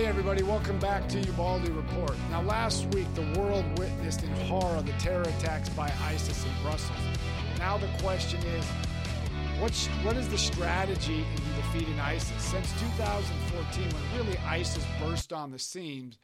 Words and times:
Hey, 0.00 0.06
everybody, 0.06 0.42
welcome 0.42 0.78
back 0.78 1.06
to 1.10 1.20
Ubaldi 1.20 1.70
Report. 1.72 2.16
Now, 2.30 2.40
last 2.40 2.86
week, 2.94 3.06
the 3.14 3.38
world 3.38 3.66
witnessed 3.78 4.22
in 4.22 4.30
horror 4.46 4.80
the 4.80 4.92
terror 4.92 5.20
attacks 5.20 5.68
by 5.68 5.92
ISIS 6.04 6.42
in 6.42 6.50
Brussels. 6.62 6.96
Now, 7.58 7.76
the 7.76 7.86
question 8.00 8.40
is 8.46 8.64
what's, 9.58 9.88
what 10.02 10.16
is 10.16 10.26
the 10.30 10.38
strategy 10.38 11.18
in 11.18 11.54
defeating 11.54 12.00
ISIS? 12.00 12.42
Since 12.42 12.72
2014, 12.80 13.92
when 13.92 14.24
really 14.24 14.38
ISIS 14.38 14.86
burst 15.02 15.34
on 15.34 15.50
the 15.50 15.58
scene, 15.58 16.14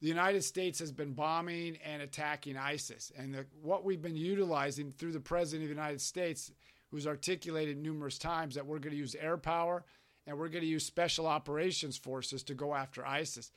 the 0.00 0.06
United 0.06 0.44
States 0.44 0.78
has 0.78 0.92
been 0.92 1.12
bombing 1.12 1.76
and 1.84 2.02
attacking 2.02 2.56
ISIS. 2.56 3.10
And 3.18 3.34
the, 3.34 3.46
what 3.60 3.84
we've 3.84 4.00
been 4.00 4.14
utilizing 4.14 4.92
through 4.92 5.10
the 5.10 5.18
President 5.18 5.64
of 5.64 5.70
the 5.70 5.74
United 5.74 6.00
States, 6.00 6.52
who's 6.92 7.08
articulated 7.08 7.78
numerous 7.78 8.16
times 8.16 8.54
that 8.54 8.64
we're 8.64 8.78
going 8.78 8.92
to 8.92 8.96
use 8.96 9.16
air 9.16 9.36
power 9.36 9.84
and 10.26 10.38
we're 10.38 10.48
going 10.48 10.62
to 10.62 10.68
use 10.68 10.84
special 10.84 11.26
operations 11.26 11.96
forces 11.96 12.42
to 12.44 12.54
go 12.54 12.74
after 12.74 13.06
ISIS. 13.06 13.50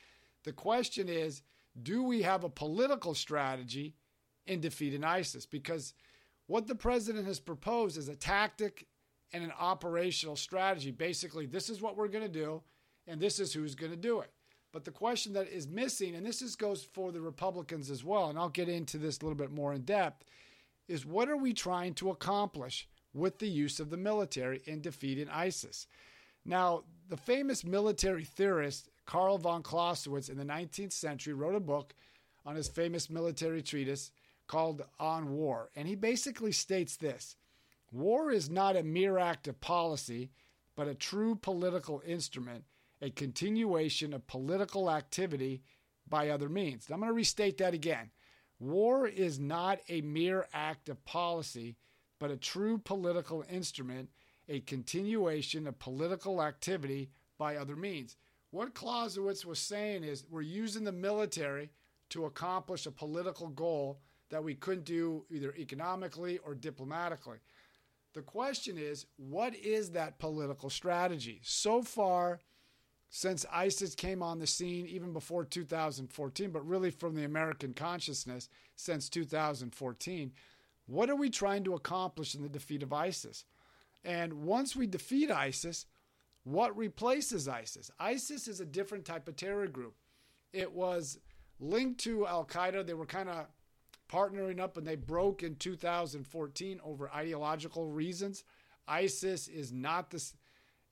The 0.44 0.52
question 0.52 1.08
is 1.08 1.42
do 1.82 2.02
we 2.02 2.22
have 2.22 2.44
a 2.44 2.48
political 2.48 3.14
strategy 3.14 3.94
in 4.46 4.60
defeating 4.60 5.02
ISIS? 5.02 5.46
Because 5.46 5.94
what 6.46 6.66
the 6.66 6.74
president 6.74 7.26
has 7.26 7.40
proposed 7.40 7.98
is 7.98 8.08
a 8.08 8.14
tactic 8.14 8.86
and 9.32 9.42
an 9.42 9.52
operational 9.58 10.36
strategy. 10.36 10.90
Basically, 10.90 11.46
this 11.46 11.68
is 11.68 11.80
what 11.80 11.96
we're 11.96 12.08
going 12.08 12.24
to 12.24 12.30
do, 12.30 12.62
and 13.08 13.20
this 13.20 13.40
is 13.40 13.52
who's 13.52 13.74
going 13.74 13.90
to 13.90 13.98
do 13.98 14.20
it. 14.20 14.30
But 14.72 14.84
the 14.84 14.90
question 14.90 15.32
that 15.34 15.48
is 15.48 15.66
missing, 15.66 16.14
and 16.14 16.26
this 16.26 16.42
is, 16.42 16.56
goes 16.56 16.84
for 16.84 17.12
the 17.12 17.20
Republicans 17.20 17.90
as 17.90 18.04
well, 18.04 18.28
and 18.28 18.38
I'll 18.38 18.48
get 18.48 18.68
into 18.68 18.98
this 18.98 19.18
a 19.18 19.24
little 19.24 19.36
bit 19.36 19.52
more 19.52 19.72
in 19.72 19.82
depth, 19.82 20.24
is 20.88 21.06
what 21.06 21.28
are 21.28 21.36
we 21.36 21.52
trying 21.52 21.94
to 21.94 22.10
accomplish 22.10 22.88
with 23.12 23.38
the 23.38 23.48
use 23.48 23.80
of 23.80 23.90
the 23.90 23.96
military 23.96 24.62
in 24.66 24.80
defeating 24.80 25.28
ISIS? 25.28 25.86
Now, 26.44 26.84
the 27.08 27.16
famous 27.16 27.64
military 27.64 28.24
theorist 28.24 28.88
Karl 29.06 29.38
von 29.38 29.62
Clausewitz 29.62 30.28
in 30.28 30.36
the 30.36 30.44
19th 30.44 30.92
century 30.92 31.34
wrote 31.34 31.54
a 31.54 31.60
book 31.60 31.94
on 32.46 32.56
his 32.56 32.68
famous 32.68 33.10
military 33.10 33.62
treatise 33.62 34.10
called 34.46 34.82
On 34.98 35.30
War. 35.30 35.70
And 35.76 35.88
he 35.88 35.94
basically 35.94 36.52
states 36.52 36.96
this 36.96 37.36
War 37.92 38.30
is 38.30 38.50
not 38.50 38.76
a 38.76 38.82
mere 38.82 39.18
act 39.18 39.48
of 39.48 39.60
policy, 39.60 40.30
but 40.76 40.88
a 40.88 40.94
true 40.94 41.36
political 41.36 42.02
instrument, 42.06 42.64
a 43.00 43.10
continuation 43.10 44.12
of 44.12 44.26
political 44.26 44.90
activity 44.90 45.62
by 46.08 46.28
other 46.28 46.48
means. 46.48 46.86
I'm 46.90 46.98
going 46.98 47.08
to 47.08 47.14
restate 47.14 47.58
that 47.58 47.74
again. 47.74 48.10
War 48.58 49.06
is 49.06 49.38
not 49.38 49.80
a 49.88 50.00
mere 50.00 50.46
act 50.52 50.88
of 50.88 51.04
policy, 51.04 51.76
but 52.18 52.30
a 52.30 52.36
true 52.36 52.78
political 52.78 53.44
instrument, 53.50 54.10
a 54.48 54.60
continuation 54.60 55.66
of 55.66 55.78
political 55.78 56.42
activity 56.42 57.10
by 57.38 57.56
other 57.56 57.76
means. 57.76 58.16
What 58.50 58.74
Clausewitz 58.74 59.44
was 59.44 59.58
saying 59.58 60.04
is 60.04 60.24
we're 60.30 60.42
using 60.42 60.84
the 60.84 60.92
military 60.92 61.70
to 62.10 62.26
accomplish 62.26 62.86
a 62.86 62.90
political 62.90 63.48
goal 63.48 64.00
that 64.30 64.44
we 64.44 64.54
couldn't 64.54 64.84
do 64.84 65.24
either 65.30 65.54
economically 65.56 66.38
or 66.38 66.54
diplomatically. 66.54 67.38
The 68.14 68.22
question 68.22 68.78
is, 68.78 69.06
what 69.16 69.56
is 69.56 69.90
that 69.90 70.18
political 70.18 70.70
strategy? 70.70 71.40
So 71.42 71.82
far, 71.82 72.40
since 73.08 73.44
ISIS 73.52 73.94
came 73.94 74.22
on 74.22 74.38
the 74.38 74.46
scene, 74.46 74.86
even 74.86 75.12
before 75.12 75.44
2014, 75.44 76.50
but 76.50 76.66
really 76.66 76.90
from 76.90 77.14
the 77.14 77.24
American 77.24 77.74
consciousness 77.74 78.48
since 78.76 79.08
2014, 79.08 80.32
what 80.86 81.10
are 81.10 81.16
we 81.16 81.30
trying 81.30 81.64
to 81.64 81.74
accomplish 81.74 82.34
in 82.34 82.42
the 82.42 82.48
defeat 82.48 82.82
of 82.82 82.92
ISIS? 82.92 83.44
And 84.04 84.44
once 84.44 84.76
we 84.76 84.86
defeat 84.86 85.30
ISIS, 85.30 85.86
what 86.44 86.76
replaces 86.76 87.48
ISIS? 87.48 87.90
ISIS 87.98 88.48
is 88.48 88.60
a 88.60 88.66
different 88.66 89.04
type 89.04 89.28
of 89.28 89.36
terror 89.36 89.66
group. 89.66 89.94
It 90.52 90.72
was 90.72 91.18
linked 91.58 92.00
to 92.00 92.26
Al 92.26 92.44
Qaeda. 92.44 92.86
They 92.86 92.94
were 92.94 93.06
kind 93.06 93.28
of 93.28 93.46
partnering 94.12 94.60
up 94.60 94.76
and 94.76 94.86
they 94.86 94.96
broke 94.96 95.42
in 95.42 95.56
2014 95.56 96.80
over 96.84 97.10
ideological 97.10 97.86
reasons. 97.88 98.44
ISIS 98.86 99.48
is 99.48 99.72
not 99.72 100.10
this 100.10 100.34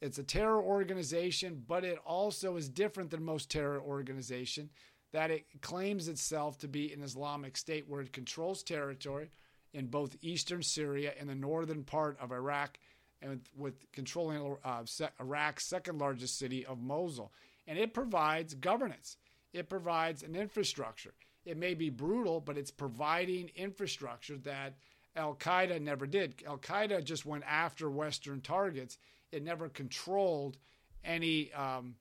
it's 0.00 0.18
a 0.18 0.24
terror 0.24 0.60
organization, 0.60 1.62
but 1.68 1.84
it 1.84 1.96
also 2.04 2.56
is 2.56 2.68
different 2.68 3.10
than 3.10 3.22
most 3.22 3.48
terror 3.48 3.80
organization 3.80 4.68
that 5.12 5.30
it 5.30 5.44
claims 5.60 6.08
itself 6.08 6.58
to 6.58 6.66
be 6.66 6.92
an 6.92 7.02
Islamic 7.02 7.56
state 7.56 7.88
where 7.88 8.00
it 8.00 8.12
controls 8.12 8.64
territory 8.64 9.30
in 9.74 9.86
both 9.86 10.16
eastern 10.20 10.60
Syria 10.60 11.12
and 11.20 11.28
the 11.28 11.36
northern 11.36 11.84
part 11.84 12.18
of 12.20 12.32
Iraq 12.32 12.78
and 13.22 13.40
with 13.56 13.74
controlling 13.92 14.56
uh, 14.64 14.82
Iraq's 15.20 15.68
second 15.68 15.98
largest 15.98 16.38
city 16.38 16.66
of 16.66 16.80
Mosul. 16.80 17.32
And 17.66 17.78
it 17.78 17.94
provides 17.94 18.54
governance, 18.54 19.16
it 19.52 19.68
provides 19.68 20.22
an 20.22 20.34
infrastructure. 20.34 21.14
It 21.44 21.56
may 21.56 21.74
be 21.74 21.90
brutal, 21.90 22.40
but 22.40 22.56
it's 22.56 22.70
providing 22.70 23.50
infrastructure 23.56 24.36
that 24.38 24.74
Al 25.16 25.34
Qaeda 25.34 25.80
never 25.80 26.06
did. 26.06 26.42
Al 26.46 26.58
Qaeda 26.58 27.02
just 27.04 27.26
went 27.26 27.44
after 27.46 27.90
Western 27.90 28.40
targets, 28.40 28.98
it 29.32 29.42
never 29.42 29.68
controlled 29.68 30.58
any 31.04 31.52
um, 31.52 31.96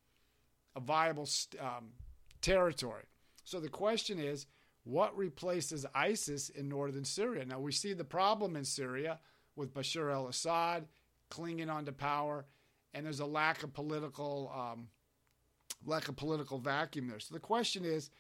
viable 0.80 1.28
um, 1.59 1.90
territory. 2.42 3.03
So 3.44 3.59
the 3.59 3.70
question 3.70 4.20
is, 4.20 4.46
what 4.84 5.16
replaces 5.18 5.86
ISIS 5.94 6.50
in 6.50 6.70
northern 6.70 7.06
Syria? 7.06 7.46
Now 7.46 7.59
we 7.59 7.72
see 7.72 7.94
the 7.94 8.03
problem 8.03 8.56
in 8.56 8.66
Syria 8.66 9.20
with 9.56 9.74
Bashar 9.74 10.12
al-Assad 10.14 10.88
clinging 11.31 11.69
onto 11.69 11.92
power, 11.92 12.46
and 12.94 13.03
there's 13.03 13.22
a 13.22 13.25
lack 13.25 13.64
of 13.64 13.74
political 13.74 14.52
um, 14.56 14.88
lack 15.84 16.08
of 16.08 16.16
political 16.16 16.59
vacuum 16.59 17.08
there. 17.08 17.19
So 17.19 17.34
the 17.34 17.40
question 17.40 17.84
is, 17.84 18.12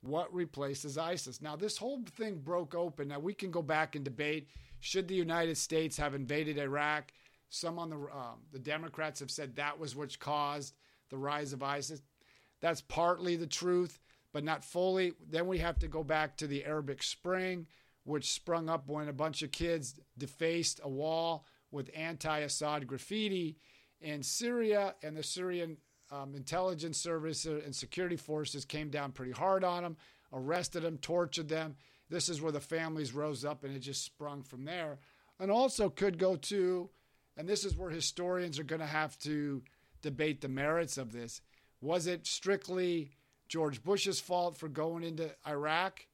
what 0.00 0.32
replaces 0.32 0.96
ISIS? 0.96 1.42
Now 1.42 1.56
this 1.56 1.76
whole 1.76 2.02
thing 2.16 2.38
broke 2.38 2.74
open. 2.74 3.08
Now 3.08 3.18
we 3.18 3.34
can 3.34 3.50
go 3.50 3.60
back 3.60 3.94
and 3.94 4.04
debate: 4.04 4.48
should 4.78 5.08
the 5.08 5.14
United 5.14 5.58
States 5.58 5.98
have 5.98 6.14
invaded 6.14 6.56
Iraq? 6.56 7.12
Some 7.50 7.78
on 7.78 7.90
the 7.90 7.96
um, 7.96 8.40
the 8.52 8.58
Democrats 8.58 9.20
have 9.20 9.30
said 9.30 9.56
that 9.56 9.78
was 9.78 9.94
what 9.94 10.18
caused 10.18 10.74
the 11.10 11.18
rise 11.18 11.52
of 11.52 11.62
ISIS. 11.62 12.00
That's 12.62 12.80
partly 12.80 13.36
the 13.36 13.46
truth, 13.46 13.98
but 14.32 14.44
not 14.44 14.64
fully. 14.64 15.12
Then 15.28 15.46
we 15.48 15.58
have 15.58 15.78
to 15.80 15.88
go 15.88 16.04
back 16.04 16.36
to 16.36 16.46
the 16.46 16.64
Arabic 16.64 17.02
Spring, 17.02 17.66
which 18.04 18.32
sprung 18.32 18.68
up 18.68 18.88
when 18.88 19.08
a 19.08 19.12
bunch 19.12 19.42
of 19.42 19.50
kids 19.50 19.94
defaced 20.16 20.80
a 20.84 20.88
wall 20.88 21.44
with 21.70 21.90
anti 21.94 22.40
Assad 22.40 22.86
graffiti 22.86 23.56
in 24.00 24.22
Syria, 24.22 24.94
and 25.02 25.16
the 25.16 25.22
Syrian 25.22 25.76
um, 26.10 26.34
intelligence 26.34 26.98
service 26.98 27.44
and 27.44 27.74
security 27.74 28.16
forces 28.16 28.64
came 28.64 28.90
down 28.90 29.12
pretty 29.12 29.32
hard 29.32 29.62
on 29.62 29.82
them, 29.82 29.96
arrested 30.32 30.82
them, 30.82 30.98
tortured 30.98 31.48
them. 31.48 31.76
This 32.08 32.28
is 32.28 32.40
where 32.40 32.52
the 32.52 32.60
families 32.60 33.12
rose 33.12 33.44
up, 33.44 33.62
and 33.62 33.74
it 33.74 33.80
just 33.80 34.04
sprung 34.04 34.42
from 34.42 34.64
there. 34.64 34.98
And 35.38 35.50
also 35.50 35.88
could 35.88 36.18
go 36.18 36.36
to, 36.36 36.90
and 37.36 37.48
this 37.48 37.64
is 37.64 37.76
where 37.76 37.90
historians 37.90 38.58
are 38.58 38.64
going 38.64 38.80
to 38.80 38.86
have 38.86 39.16
to 39.20 39.62
debate 40.02 40.40
the 40.40 40.48
merits 40.48 40.98
of 40.98 41.12
this. 41.12 41.40
Was 41.80 42.06
it 42.06 42.26
strictly 42.26 43.12
George 43.48 43.82
Bush's 43.82 44.20
fault 44.20 44.56
for 44.56 44.68
going 44.68 45.04
into 45.04 45.30
Iraq? 45.46 46.06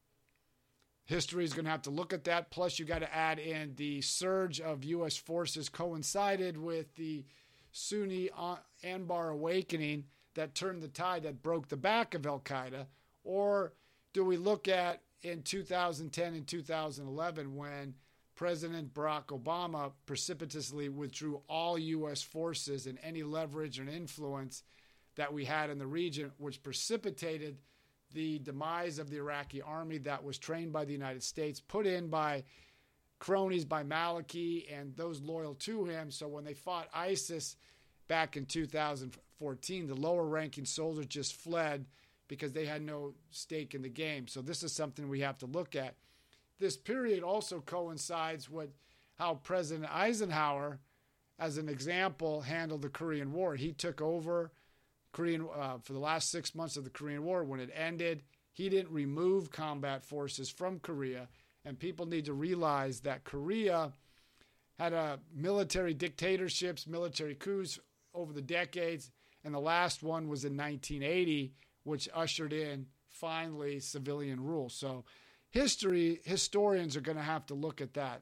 History 1.07 1.45
is 1.45 1.53
going 1.53 1.65
to 1.65 1.71
have 1.71 1.83
to 1.83 1.91
look 1.91 2.13
at 2.13 2.25
that. 2.25 2.51
Plus, 2.51 2.79
you 2.79 2.85
got 2.85 2.99
to 2.99 3.15
add 3.15 3.39
in 3.39 3.75
the 3.77 4.01
surge 4.03 4.61
of 4.61 4.85
U.S. 4.85 5.17
forces 5.17 5.69
coincided 5.69 6.57
with 6.57 6.95
the 6.97 7.25
Sunni 7.71 8.29
uh, 8.37 8.57
Anbar 8.85 9.33
awakening 9.33 10.05
that 10.35 10.55
turned 10.55 10.83
the 10.83 10.89
tide, 10.89 11.23
that 11.23 11.43
broke 11.43 11.69
the 11.69 11.77
back 11.77 12.15
of 12.15 12.27
Al 12.27 12.41
Qaeda? 12.41 12.87
Or 13.23 13.73
do 14.13 14.25
we 14.25 14.37
look 14.37 14.67
at 14.67 15.03
in 15.23 15.43
2010 15.43 16.35
and 16.35 16.47
2011 16.47 17.55
when 17.55 17.95
President 18.35 18.93
Barack 18.93 19.27
Obama 19.27 19.93
precipitously 20.07 20.89
withdrew 20.89 21.41
all 21.49 21.79
U.S. 21.79 22.23
forces 22.23 22.87
and 22.87 22.99
any 23.03 23.23
leverage 23.23 23.79
and 23.79 23.89
influence 23.89 24.63
that 25.17 25.33
we 25.33 25.45
had 25.45 25.71
in 25.71 25.79
the 25.79 25.87
region, 25.87 26.33
which 26.37 26.63
precipitated 26.63 27.59
the 28.13 28.39
demise 28.41 28.99
of 28.99 29.11
the 29.11 29.17
Iraqi 29.17 29.61
army 29.63 29.99
that 29.99 30.23
was 30.23 30.39
trained 30.39 30.73
by 30.73 30.85
the 30.85 30.93
United 30.93 31.23
States, 31.23 31.61
put 31.61 31.87
in 31.87 32.09
by 32.09 32.45
cronies 33.19 33.65
by 33.65 33.83
Maliki 33.83 34.65
and 34.73 34.95
those 34.97 35.21
loyal 35.21 35.55
to 35.55 35.85
him. 35.85 36.11
So 36.11 36.29
when 36.29 36.45
they 36.45 36.55
fought 36.55 36.89
ISIS 36.95 37.57
back 38.09 38.37
in 38.37 38.47
2014, 38.47 39.87
the 39.87 39.95
lower 39.95 40.25
ranking 40.27 40.65
soldiers 40.65 41.07
just 41.07 41.35
fled 41.35 41.87
because 42.29 42.53
they 42.53 42.67
had 42.67 42.83
no 42.83 43.15
stake 43.31 43.75
in 43.75 43.83
the 43.83 43.89
game. 43.89 44.27
So 44.29 44.43
this 44.43 44.63
is 44.63 44.73
something 44.73 45.09
we 45.09 45.21
have 45.21 45.39
to 45.39 45.47
look 45.47 45.77
at. 45.77 45.95
This 46.59 46.77
period 46.77 47.23
also 47.23 47.61
coincides 47.61 48.51
with 48.51 48.71
how 49.19 49.35
President 49.35 49.95
Eisenhower, 49.95 50.79
as 51.39 51.59
an 51.59 51.69
example, 51.69 52.41
handled 52.41 52.83
the 52.83 52.89
Korean 52.89 53.33
War. 53.33 53.55
He 53.55 53.73
took 53.73 54.01
over 54.01 54.53
Korean 55.17 55.49
uh, 55.59 55.79
for 55.83 55.95
the 55.95 55.99
last 55.99 56.31
six 56.31 56.55
months 56.55 56.77
of 56.77 56.85
the 56.85 56.91
Korean 56.91 57.25
War. 57.25 57.43
When 57.43 57.59
it 57.59 57.71
ended, 57.75 58.23
he 58.53 58.69
didn't 58.69 58.93
remove 58.93 59.51
combat 59.51 60.05
forces 60.05 60.51
from 60.51 60.79
Korea, 60.79 61.29
and 61.65 61.79
people 61.79 62.05
need 62.05 62.27
to 62.27 62.35
realize 62.35 63.01
that 63.01 63.25
Korea 63.25 63.93
had 64.79 64.93
a 64.93 65.19
military 65.35 65.95
dictatorships, 65.95 66.87
military 66.87 67.35
coups 67.35 67.79
over 68.13 68.35
the 68.35 68.43
decades, 68.43 69.11
And 69.43 69.55
the 69.55 69.59
last 69.59 70.03
one 70.03 70.29
was 70.29 70.45
in 70.45 70.55
1980, 70.55 71.55
which 71.85 72.11
ushered 72.13 72.53
in 72.53 72.87
finally 73.09 73.81
civilian 73.81 74.45
rule. 74.45 74.69
So 74.69 75.05
history 75.49 76.21
historians 76.25 76.95
are 76.95 77.01
going 77.01 77.17
to 77.17 77.23
have 77.23 77.47
to 77.47 77.55
look 77.55 77.81
at 77.81 77.95
that. 77.95 78.21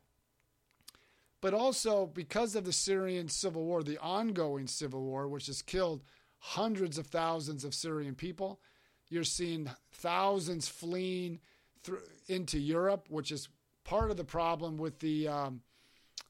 But 1.40 1.54
also 1.54 2.06
because 2.06 2.54
of 2.54 2.64
the 2.64 2.72
Syrian 2.72 3.28
civil 3.28 3.64
war, 3.64 3.82
the 3.82 3.98
ongoing 3.98 4.68
civil 4.68 5.02
war, 5.02 5.26
which 5.26 5.46
has 5.46 5.60
killed 5.60 6.04
hundreds 6.46 6.98
of 6.98 7.06
thousands 7.06 7.64
of 7.64 7.74
Syrian 7.74 8.14
people, 8.14 8.60
you're 9.08 9.24
seeing 9.24 9.70
thousands 9.92 10.68
fleeing 10.68 11.40
through, 11.82 12.02
into 12.28 12.58
Europe, 12.58 13.06
which 13.08 13.32
is 13.32 13.48
part 13.82 14.10
of 14.10 14.18
the 14.18 14.24
problem 14.24 14.76
with 14.76 14.98
the 14.98 15.26
um, 15.26 15.62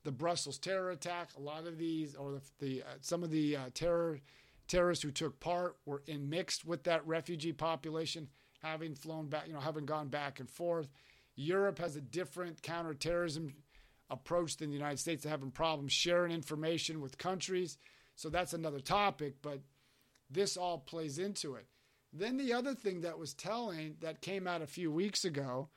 the 0.05 0.13
Brussels 0.13 0.59
terror 0.59 0.93
attack. 0.93 1.31
A 1.37 1.41
lot 1.41 1.67
of 1.67 1.79
these, 1.79 2.15
or 2.15 2.31
the, 2.31 2.43
the 2.61 2.83
uh, 2.83 2.95
some 3.01 3.25
of 3.25 3.31
the 3.33 3.57
uh, 3.57 3.61
terror 3.75 4.21
terrorists 4.69 5.03
who 5.03 5.11
took 5.11 5.41
part 5.41 5.77
were 5.85 6.05
in 6.07 6.31
mixed 6.31 6.65
with 6.65 6.85
that 6.85 7.05
refugee 7.09 7.53
population, 7.53 8.29
having 8.63 8.95
flown 8.95 9.27
back, 9.27 9.49
you 9.49 9.53
know, 9.53 9.61
having 9.61 9.85
gone 9.85 10.09
back 10.09 10.39
and 10.39 10.49
forth. 10.49 10.89
Europe 11.35 11.81
has 11.81 11.97
a 11.97 12.01
different 12.01 12.63
counterterrorism 12.63 13.53
approach 14.11 14.59
than 14.59 14.69
the 14.69 14.77
United 14.77 15.01
States, 15.01 15.25
They're 15.25 15.31
having 15.31 15.51
problems 15.51 15.93
sharing 15.93 16.31
information 16.31 17.01
with 17.01 17.19
countries. 17.19 17.79
So 18.15 18.29
that's 18.29 18.53
another 18.53 18.79
topic, 18.79 19.35
but 19.43 19.59
this 20.35 20.57
all 20.57 20.79
plays 20.79 21.19
into 21.19 21.55
it. 21.55 21.67
Then 22.13 22.37
the 22.37 22.53
other 22.53 22.75
thing 22.75 23.01
that 23.01 23.19
was 23.19 23.35
telling 23.35 23.97
that 24.01 24.21
came 24.21 24.47
out 24.47 24.63
a 24.63 24.67
few 24.67 24.91
weeks 24.93 25.25
ago 25.25 25.69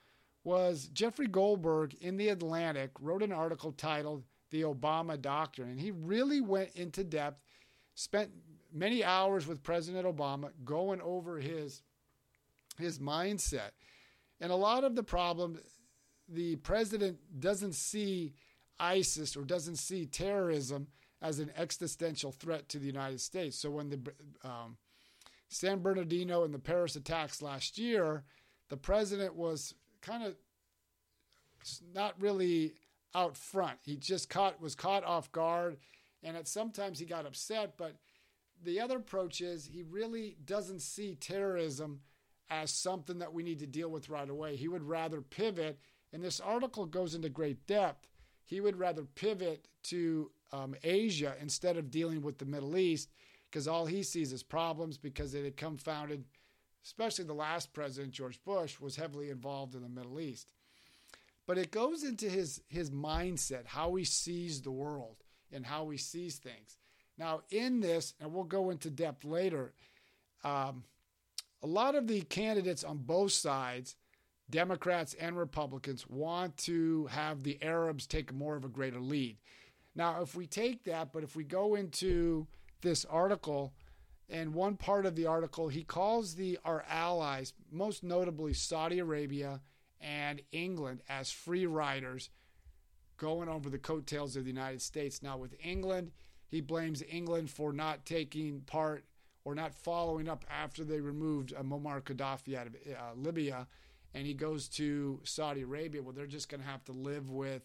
was 0.44 0.88
Jeffrey 0.94 1.28
Goldberg 1.28 1.96
in 1.96 2.18
The 2.18 2.30
Atlantic 2.30 2.92
wrote 3.00 3.24
an 3.24 3.32
article 3.32 3.72
titled 3.72 4.24
The 4.52 4.62
Obama 4.62 5.20
Doctrine. 5.20 5.70
And 5.70 5.80
he 5.80 5.92
really 5.92 6.42
went 6.42 6.70
into 6.76 7.04
depth, 7.04 7.42
spent 7.96 8.32
many 8.72 9.04
hours 9.04 9.48
with 9.48 9.64
President 9.64 10.06
Obama 10.06 10.52
going 10.64 11.02
over 11.02 11.40
his, 11.40 11.82
his 12.78 13.00
mindset. 13.00 13.72
And 14.40 14.52
a 14.52 14.56
lot 14.56 14.84
of 14.84 14.96
the 14.96 15.04
problem, 15.04 15.60
the 16.30 16.58
president 16.58 17.18
doesn't 17.40 17.74
see 17.76 18.34
ISIS 18.80 19.36
or 19.36 19.42
doesn't 19.42 19.78
see 19.78 20.06
terrorism 20.06 20.88
as 21.22 21.40
an 21.40 21.52
existential 21.58 22.32
threat 22.32 22.70
to 22.70 22.80
the 22.80 22.86
United 22.86 23.20
States. 23.22 23.58
So 23.58 23.72
when 23.72 23.90
the 23.90 24.00
um, 24.44 24.78
San 25.50 25.80
Bernardino 25.80 26.44
and 26.44 26.54
the 26.54 26.60
Paris 26.60 26.96
attacks 26.96 27.42
last 27.42 27.78
year, 27.78 28.24
the 28.70 28.78
president 28.78 29.36
was 29.36 29.74
kind 30.02 30.24
of 30.24 30.36
not 31.94 32.14
really 32.20 32.74
out 33.16 33.36
front. 33.38 33.80
He 33.84 33.96
just 33.96 34.30
caught 34.30 34.62
was 34.62 34.76
caught 34.76 35.04
off 35.04 35.32
guard, 35.32 35.78
and 36.24 36.38
at 36.38 36.48
sometimes 36.48 37.00
he 37.00 37.06
got 37.06 37.26
upset. 37.26 37.74
But 37.78 37.96
the 38.64 38.80
other 38.80 38.98
approach 38.98 39.42
is 39.42 39.66
he 39.66 39.84
really 39.84 40.38
doesn't 40.46 40.82
see 40.82 41.16
terrorism 41.16 42.02
as 42.50 42.72
something 42.72 43.20
that 43.20 43.34
we 43.34 43.44
need 43.44 43.60
to 43.60 43.68
deal 43.68 43.90
with 43.90 44.10
right 44.10 44.30
away. 44.30 44.56
He 44.56 44.68
would 44.68 44.84
rather 44.84 45.22
pivot, 45.22 45.80
and 46.14 46.24
this 46.24 46.40
article 46.40 46.86
goes 46.86 47.16
into 47.16 47.30
great 47.30 47.66
depth. 47.68 48.08
He 48.46 48.62
would 48.62 48.78
rather 48.78 49.04
pivot 49.04 49.68
to 49.84 50.32
um, 50.52 50.76
Asia 50.84 51.36
instead 51.42 51.78
of 51.78 51.92
dealing 51.92 52.22
with 52.22 52.38
the 52.38 52.46
Middle 52.46 52.78
East 52.78 53.10
because 53.50 53.68
all 53.68 53.86
he 53.86 54.04
sees 54.04 54.34
is 54.34 54.44
problems 54.44 54.98
because 54.98 55.34
it 55.34 55.44
had 55.44 55.58
come 55.58 55.78
founded, 55.78 56.24
especially 56.84 57.26
the 57.26 57.34
last 57.34 57.74
president, 57.74 58.14
George 58.14 58.44
Bush, 58.44 58.80
was 58.80 58.96
heavily 58.96 59.30
involved 59.30 59.76
in 59.76 59.82
the 59.82 59.90
Middle 59.90 60.20
East. 60.20 60.50
But 61.46 61.58
it 61.58 61.72
goes 61.72 62.04
into 62.04 62.30
his 62.30 62.62
his 62.68 62.92
mindset, 62.92 63.66
how 63.66 63.96
he 63.96 64.04
sees 64.04 64.62
the 64.62 64.72
world 64.72 65.24
and 65.52 65.66
how 65.66 65.90
he 65.90 65.98
sees 65.98 66.38
things. 66.38 66.78
Now, 67.18 67.42
in 67.50 67.80
this, 67.80 68.14
and 68.20 68.34
we'll 68.34 68.44
go 68.44 68.70
into 68.70 68.90
depth 68.90 69.24
later, 69.24 69.74
um, 70.44 70.84
a 71.64 71.68
lot 71.68 71.96
of 71.96 72.08
the 72.08 72.22
candidates 72.22 72.84
on 72.84 72.98
both 72.98 73.32
sides, 73.32 73.96
Democrats 74.50 75.16
and 75.16 75.38
Republicans, 75.38 76.08
want 76.08 76.58
to 76.58 77.08
have 77.08 77.44
the 77.44 77.58
Arabs 77.64 78.06
take 78.06 78.34
more 78.34 78.56
of 78.56 78.66
a 78.66 78.70
greater 78.70 79.00
lead. 79.00 79.38
Now, 79.98 80.22
if 80.22 80.36
we 80.36 80.46
take 80.46 80.84
that, 80.84 81.12
but 81.12 81.24
if 81.24 81.36
we 81.36 81.44
go 81.44 81.74
into 81.74 82.46
this 82.82 83.04
article, 83.04 83.74
and 84.30 84.54
one 84.54 84.78
part 84.78 85.08
of 85.08 85.16
the 85.16 85.26
article, 85.26 85.70
he 85.70 85.84
calls 85.84 86.36
the 86.36 86.60
our 86.64 86.86
allies, 86.88 87.54
most 87.72 88.04
notably 88.04 88.54
Saudi 88.54 89.00
Arabia 89.00 89.60
and 90.00 90.42
England 90.52 91.02
as 91.10 91.32
free 91.32 91.66
riders 91.66 92.30
going 93.18 93.50
over 93.50 93.70
the 93.72 93.80
coattails 93.80 94.36
of 94.36 94.44
the 94.44 94.52
United 94.52 94.84
States. 94.84 95.24
Now, 95.24 95.38
with 95.38 95.56
England, 95.64 96.12
he 96.48 96.62
blames 96.62 97.04
England 97.10 97.50
for 97.50 97.74
not 97.74 98.06
taking 98.06 98.62
part 98.62 99.04
or 99.44 99.56
not 99.56 99.74
following 99.74 100.30
up 100.30 100.46
after 100.48 100.84
they 100.84 101.00
removed 101.00 101.54
uh, 101.58 101.64
Muammar 101.64 102.04
Gaddafi 102.04 102.56
out 102.56 102.68
of 102.68 102.76
uh, 102.76 103.16
Libya. 103.16 103.66
And 104.14 104.28
he 104.28 104.36
goes 104.36 104.68
to 104.70 105.22
Saudi 105.24 105.64
Arabia. 105.64 106.04
Well, 106.04 106.14
they're 106.14 106.28
just 106.28 106.50
going 106.50 106.62
to 106.62 106.68
have 106.68 106.84
to 106.86 106.92
live 106.92 107.32
with 107.32 107.64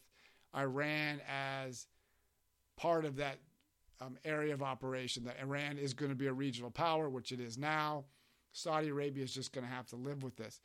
Iran 0.57 1.21
as 1.29 1.87
part 2.83 3.05
of 3.05 3.17
that 3.17 3.39
um, 4.01 4.19
area 4.25 4.53
of 4.53 4.63
operation. 4.63 5.25
That 5.25 5.37
Iran 5.41 5.79
is 5.79 5.95
going 5.95 6.11
to 6.11 6.17
be 6.17 6.27
a 6.27 6.33
regional 6.33 6.71
power, 6.71 7.09
which 7.09 7.31
it 7.31 7.39
is 7.39 7.57
now. 7.57 8.05
Saudi 8.51 8.89
Arabia 8.89 9.23
is 9.23 9.33
just 9.33 9.53
going 9.53 9.65
to 9.65 9.73
have 9.73 9.87
to 9.87 9.97
live 9.97 10.23
with 10.25 10.37
this. 10.37 10.61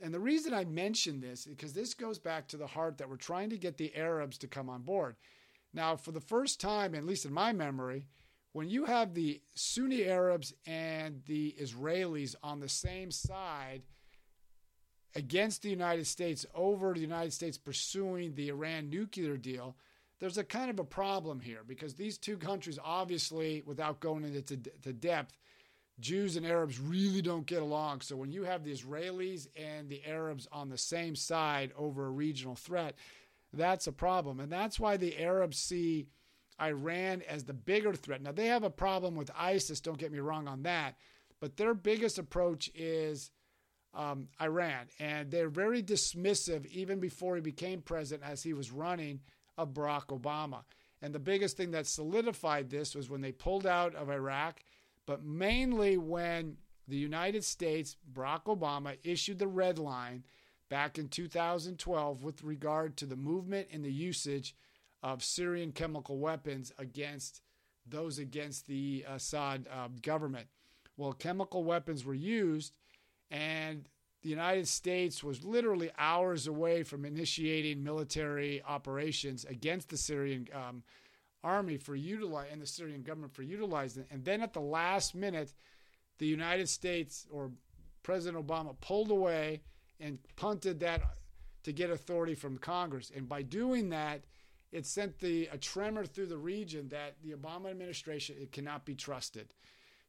And 0.00 0.12
the 0.14 0.20
reason 0.20 0.54
I 0.54 0.64
mention 0.64 1.20
this 1.20 1.46
is 1.46 1.54
because 1.54 1.72
this 1.72 1.94
goes 1.94 2.18
back 2.18 2.46
to 2.48 2.56
the 2.56 2.66
heart 2.66 2.98
that 2.98 3.08
we're 3.08 3.16
trying 3.16 3.50
to 3.50 3.56
get 3.56 3.78
the 3.78 3.96
Arabs 3.96 4.38
to 4.38 4.46
come 4.46 4.68
on 4.68 4.82
board. 4.82 5.16
Now, 5.72 5.96
for 5.96 6.12
the 6.12 6.20
first 6.20 6.60
time, 6.60 6.94
at 6.94 7.04
least 7.04 7.24
in 7.24 7.32
my 7.32 7.52
memory, 7.52 8.06
when 8.52 8.68
you 8.68 8.84
have 8.84 9.14
the 9.14 9.40
Sunni 9.54 10.04
Arabs 10.04 10.52
and 10.66 11.22
the 11.26 11.56
Israelis 11.60 12.36
on 12.42 12.60
the 12.60 12.68
same 12.68 13.10
side 13.10 13.82
against 15.16 15.62
the 15.62 15.70
United 15.70 16.06
States 16.06 16.46
over 16.54 16.92
the 16.92 17.00
United 17.00 17.32
States 17.32 17.58
pursuing 17.58 18.34
the 18.34 18.50
Iran 18.50 18.88
nuclear 18.90 19.36
deal, 19.36 19.76
there's 20.20 20.38
a 20.38 20.44
kind 20.44 20.70
of 20.70 20.78
a 20.78 20.84
problem 20.84 21.40
here 21.40 21.60
because 21.66 21.94
these 21.94 22.18
two 22.18 22.36
countries, 22.36 22.78
obviously, 22.82 23.62
without 23.64 24.00
going 24.00 24.24
into 24.24 24.56
to 24.56 24.92
depth, 24.92 25.36
Jews 26.00 26.36
and 26.36 26.46
Arabs 26.46 26.78
really 26.78 27.22
don't 27.22 27.46
get 27.46 27.62
along. 27.62 28.02
So 28.02 28.16
when 28.16 28.30
you 28.30 28.44
have 28.44 28.64
the 28.64 28.72
Israelis 28.72 29.48
and 29.56 29.88
the 29.88 30.04
Arabs 30.04 30.46
on 30.52 30.68
the 30.68 30.78
same 30.78 31.16
side 31.16 31.72
over 31.76 32.06
a 32.06 32.10
regional 32.10 32.54
threat, 32.54 32.94
that's 33.52 33.86
a 33.86 33.92
problem. 33.92 34.40
And 34.40 34.50
that's 34.50 34.78
why 34.78 34.96
the 34.96 35.18
Arabs 35.18 35.58
see 35.58 36.08
Iran 36.60 37.22
as 37.28 37.44
the 37.44 37.54
bigger 37.54 37.94
threat. 37.94 38.22
Now, 38.22 38.32
they 38.32 38.46
have 38.46 38.64
a 38.64 38.70
problem 38.70 39.16
with 39.16 39.30
ISIS, 39.36 39.80
don't 39.80 39.98
get 39.98 40.12
me 40.12 40.18
wrong 40.18 40.48
on 40.48 40.62
that, 40.62 40.96
but 41.40 41.56
their 41.56 41.74
biggest 41.74 42.18
approach 42.18 42.70
is 42.74 43.30
um, 43.94 44.28
Iran. 44.40 44.88
And 44.98 45.30
they're 45.30 45.48
very 45.48 45.82
dismissive, 45.82 46.66
even 46.66 47.00
before 47.00 47.36
he 47.36 47.40
became 47.40 47.80
president, 47.80 48.28
as 48.28 48.42
he 48.42 48.52
was 48.52 48.70
running, 48.70 49.20
of 49.58 49.74
Barack 49.74 50.06
Obama. 50.06 50.62
And 51.02 51.14
the 51.14 51.18
biggest 51.18 51.56
thing 51.56 51.72
that 51.72 51.86
solidified 51.86 52.70
this 52.70 52.94
was 52.94 53.10
when 53.10 53.20
they 53.20 53.32
pulled 53.32 53.66
out 53.66 53.94
of 53.94 54.08
Iraq 54.08 54.62
but 55.08 55.24
mainly 55.24 55.96
when 55.96 56.58
the 56.86 56.98
United 56.98 57.42
States, 57.42 57.96
Barack 58.12 58.44
Obama, 58.44 58.98
issued 59.02 59.38
the 59.38 59.48
red 59.48 59.78
line 59.78 60.22
back 60.68 60.98
in 60.98 61.08
2012 61.08 62.22
with 62.22 62.44
regard 62.44 62.98
to 62.98 63.06
the 63.06 63.16
movement 63.16 63.68
and 63.72 63.82
the 63.82 63.90
usage 63.90 64.54
of 65.02 65.24
Syrian 65.24 65.72
chemical 65.72 66.18
weapons 66.18 66.74
against 66.76 67.40
those 67.86 68.18
against 68.18 68.66
the 68.66 69.02
Assad 69.08 69.66
uh, 69.72 69.88
government. 70.02 70.46
Well, 70.98 71.14
chemical 71.14 71.64
weapons 71.64 72.04
were 72.04 72.12
used, 72.12 72.74
and 73.30 73.88
the 74.22 74.28
United 74.28 74.66
States 74.66 75.22
was 75.22 75.44
literally 75.44 75.90
hours 75.96 76.46
away 76.46 76.82
from 76.82 77.04
initiating 77.04 77.82
military 77.82 78.62
operations 78.66 79.44
against 79.44 79.88
the 79.88 79.96
Syrian 79.96 80.48
um, 80.52 80.82
army 81.44 81.76
for 81.76 81.94
utilize 81.94 82.48
and 82.52 82.60
the 82.60 82.66
Syrian 82.66 83.02
government 83.02 83.32
for 83.32 83.42
utilizing. 83.42 84.04
And 84.10 84.24
then 84.24 84.42
at 84.42 84.52
the 84.52 84.60
last 84.60 85.14
minute, 85.14 85.52
the 86.18 86.26
United 86.26 86.68
States 86.68 87.26
or 87.30 87.52
President 88.02 88.44
Obama 88.44 88.74
pulled 88.80 89.10
away 89.10 89.62
and 90.00 90.18
punted 90.36 90.80
that 90.80 91.02
to 91.62 91.72
get 91.72 91.90
authority 91.90 92.34
from 92.34 92.58
Congress. 92.58 93.12
And 93.14 93.28
by 93.28 93.42
doing 93.42 93.90
that, 93.90 94.22
it 94.72 94.84
sent 94.84 95.18
the 95.18 95.48
a 95.52 95.58
tremor 95.58 96.04
through 96.04 96.26
the 96.26 96.38
region 96.38 96.88
that 96.88 97.16
the 97.22 97.32
Obama 97.32 97.70
administration 97.70 98.36
it 98.40 98.52
cannot 98.52 98.84
be 98.84 98.94
trusted. 98.94 99.54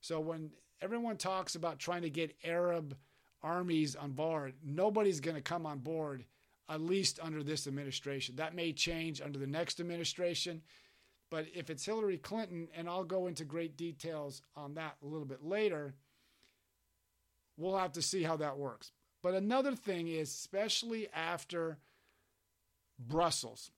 So 0.01 0.20
when 0.20 0.51
everyone 0.82 1.18
talks 1.18 1.56
about 1.56 1.80
trying 1.80 2.01
to 2.01 2.10
get 2.10 2.36
Arab 2.44 2.96
armies 3.43 3.96
on 3.96 4.12
board, 4.12 4.53
nobody's 4.63 5.19
going 5.19 5.36
to 5.36 5.41
come 5.41 5.65
on 5.65 5.79
board 5.79 6.25
at 6.69 6.81
least 6.81 7.19
under 7.22 7.41
this 7.41 7.67
administration. 7.67 8.36
That 8.36 8.55
may 8.55 8.74
change 8.74 9.22
under 9.22 9.39
the 9.39 9.48
next 9.48 9.79
administration. 9.79 10.62
But 11.31 11.48
if 11.53 11.69
it's 11.69 11.86
Hillary 11.86 12.17
Clinton, 12.17 12.67
and 12.75 12.88
I'll 12.88 13.03
go 13.03 13.27
into 13.27 13.43
great 13.43 13.77
details 13.77 14.41
on 14.55 14.75
that 14.75 14.96
a 15.03 15.08
little 15.08 15.25
bit 15.25 15.43
later, 15.43 15.96
we'll 17.58 17.77
have 17.77 17.93
to 17.93 18.01
see 18.01 18.24
how 18.24 18.38
that 18.38 18.58
works. 18.58 18.91
But 19.22 19.34
another 19.34 19.75
thing 19.75 20.08
is, 20.08 20.29
especially 20.29 21.08
after 21.13 21.77
Brussels, 23.00 23.72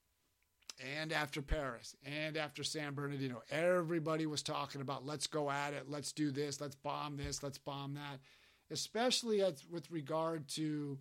and 0.97 1.11
after 1.11 1.41
Paris 1.41 1.95
and 2.05 2.37
after 2.37 2.63
San 2.63 2.93
Bernardino, 2.93 3.41
everybody 3.51 4.25
was 4.25 4.41
talking 4.41 4.81
about 4.81 5.05
let's 5.05 5.27
go 5.27 5.49
at 5.49 5.73
it, 5.73 5.89
let's 5.89 6.11
do 6.11 6.31
this, 6.31 6.59
let's 6.59 6.75
bomb 6.75 7.17
this, 7.17 7.43
let's 7.43 7.57
bomb 7.57 7.93
that, 7.93 8.19
especially 8.71 9.41
as, 9.41 9.65
with 9.69 9.91
regard 9.91 10.47
to 10.47 10.97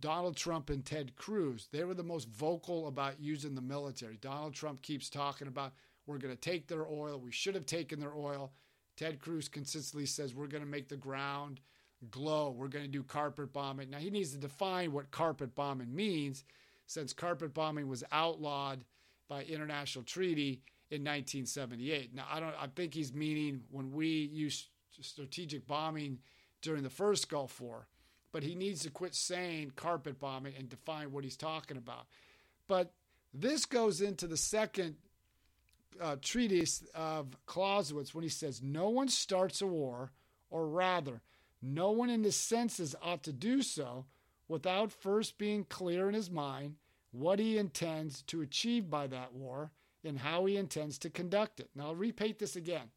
Donald 0.00 0.36
Trump 0.36 0.68
and 0.68 0.84
Ted 0.84 1.14
Cruz. 1.16 1.68
They 1.72 1.84
were 1.84 1.94
the 1.94 2.02
most 2.02 2.28
vocal 2.28 2.88
about 2.88 3.20
using 3.20 3.54
the 3.54 3.62
military. 3.62 4.16
Donald 4.16 4.52
Trump 4.52 4.82
keeps 4.82 5.08
talking 5.08 5.48
about 5.48 5.72
we're 6.06 6.18
going 6.18 6.34
to 6.34 6.40
take 6.40 6.66
their 6.66 6.86
oil, 6.86 7.20
we 7.20 7.30
should 7.30 7.54
have 7.54 7.66
taken 7.66 8.00
their 8.00 8.14
oil. 8.14 8.52
Ted 8.96 9.20
Cruz 9.20 9.48
consistently 9.48 10.04
says 10.04 10.34
we're 10.34 10.48
going 10.48 10.64
to 10.64 10.68
make 10.68 10.88
the 10.88 10.96
ground 10.96 11.60
glow, 12.10 12.50
we're 12.50 12.66
going 12.68 12.84
to 12.84 12.90
do 12.90 13.04
carpet 13.04 13.52
bombing. 13.52 13.90
Now, 13.90 13.98
he 13.98 14.10
needs 14.10 14.32
to 14.32 14.38
define 14.38 14.92
what 14.92 15.12
carpet 15.12 15.54
bombing 15.54 15.94
means 15.94 16.44
since 16.86 17.12
carpet 17.12 17.54
bombing 17.54 17.88
was 17.88 18.02
outlawed 18.10 18.84
by 19.28 19.44
international 19.44 20.04
treaty 20.04 20.62
in 20.90 21.02
1978. 21.02 22.14
Now, 22.14 22.26
I 22.30 22.40
don't. 22.40 22.54
I 22.60 22.66
think 22.74 22.92
he's 22.92 23.14
meaning 23.14 23.62
when 23.70 23.92
we 23.92 24.08
use 24.08 24.68
strategic 25.00 25.66
bombing 25.66 26.18
during 26.62 26.82
the 26.82 26.90
first 26.90 27.28
Gulf 27.28 27.60
War, 27.60 27.86
but 28.32 28.42
he 28.42 28.54
needs 28.54 28.82
to 28.82 28.90
quit 28.90 29.14
saying 29.14 29.72
carpet 29.76 30.18
bombing 30.18 30.54
and 30.58 30.68
define 30.68 31.12
what 31.12 31.24
he's 31.24 31.36
talking 31.36 31.76
about. 31.76 32.06
But 32.66 32.92
this 33.34 33.66
goes 33.66 34.00
into 34.00 34.26
the 34.26 34.36
second 34.36 34.96
uh, 36.00 36.16
treatise 36.22 36.82
of 36.94 37.36
Clausewitz 37.44 38.14
when 38.14 38.22
he 38.22 38.30
says, 38.30 38.62
"No 38.62 38.88
one 38.88 39.08
starts 39.08 39.60
a 39.60 39.66
war, 39.66 40.12
or 40.50 40.66
rather, 40.66 41.20
no 41.60 41.90
one 41.90 42.08
in 42.08 42.24
his 42.24 42.36
senses 42.36 42.96
ought 43.02 43.22
to 43.24 43.32
do 43.32 43.62
so." 43.62 44.06
Without 44.48 44.92
first 44.92 45.38
being 45.38 45.64
clear 45.64 46.08
in 46.08 46.14
his 46.14 46.30
mind 46.30 46.76
what 47.10 47.38
he 47.38 47.56
intends 47.56 48.20
to 48.22 48.42
achieve 48.42 48.90
by 48.90 49.06
that 49.06 49.32
war 49.32 49.70
and 50.04 50.18
how 50.18 50.44
he 50.44 50.56
intends 50.56 50.98
to 50.98 51.10
conduct 51.10 51.60
it. 51.60 51.70
Now, 51.74 51.86
I'll 51.86 51.94
repeat 51.94 52.38
this 52.38 52.56
again. 52.56 52.90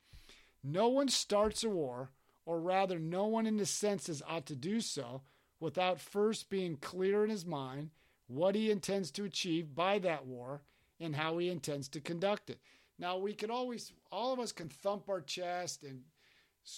No 0.63 0.88
one 0.88 1.07
starts 1.07 1.63
a 1.63 1.69
war, 1.69 2.10
or 2.46 2.60
rather, 2.60 3.00
no 3.00 3.25
one 3.25 3.46
in 3.46 3.58
the 3.58 3.66
senses 3.66 4.22
ought 4.28 4.46
to 4.48 4.56
do 4.56 4.82
so, 4.82 5.22
without 5.60 6.00
first 6.00 6.50
being 6.50 6.78
clear 6.78 7.24
in 7.24 7.30
his 7.30 7.46
mind 7.46 7.90
what 8.28 8.56
he 8.56 8.72
intends 8.72 9.12
to 9.12 9.24
achieve 9.24 9.74
by 9.74 10.00
that 10.00 10.25
war 10.25 10.62
and 11.00 11.16
how 11.16 11.38
he 11.38 11.50
intends 11.50 11.88
to 11.90 12.02
conduct 12.02 12.50
it. 12.50 12.60
Now, 12.98 13.18
we 13.18 13.34
can 13.34 13.52
always, 13.52 13.92
all 14.12 14.34
of 14.34 14.40
us 14.40 14.52
can 14.52 14.70
thump 14.70 15.10
our 15.10 15.22
chest 15.22 15.84
and 15.84 16.02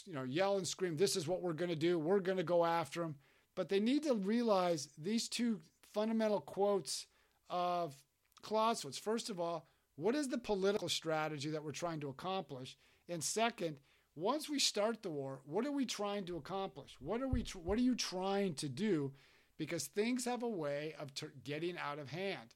you 0.05 0.13
know, 0.13 0.23
yell 0.23 0.57
and 0.57 0.67
scream, 0.67 0.97
this 0.97 1.15
is 1.15 1.27
what 1.27 1.41
we're 1.41 1.53
going 1.53 1.69
to 1.69 1.75
do. 1.75 1.97
We're 1.97 2.19
going 2.19 2.37
to 2.37 2.43
go 2.43 2.65
after 2.65 3.01
them. 3.01 3.15
But 3.55 3.69
they 3.69 3.79
need 3.79 4.03
to 4.03 4.15
realize 4.15 4.89
these 4.97 5.27
two 5.29 5.61
fundamental 5.93 6.41
quotes 6.41 7.07
of 7.49 7.95
Clausewitz. 8.41 8.97
First 8.97 9.29
of 9.29 9.39
all, 9.39 9.67
what 9.95 10.15
is 10.15 10.27
the 10.27 10.37
political 10.37 10.89
strategy 10.89 11.49
that 11.51 11.63
we're 11.63 11.71
trying 11.71 11.99
to 12.01 12.09
accomplish? 12.09 12.77
And 13.09 13.23
second, 13.23 13.77
once 14.17 14.49
we 14.49 14.57
start 14.57 15.03
the 15.03 15.09
war, 15.11 15.39
what 15.45 15.63
are 15.65 15.71
we 15.71 15.85
trying 15.85 16.25
to 16.25 16.37
accomplish? 16.37 16.97
What 16.99 17.21
are 17.21 17.27
we? 17.27 17.43
Tr- 17.43 17.59
what 17.59 17.77
are 17.77 17.83
you 17.83 17.93
trying 17.93 18.55
to 18.55 18.67
do? 18.67 19.11
Because 19.59 19.85
things 19.85 20.25
have 20.25 20.41
a 20.41 20.49
way 20.49 20.95
of 20.99 21.13
ter- 21.13 21.33
getting 21.43 21.77
out 21.77 21.99
of 21.99 22.09
hand. 22.09 22.55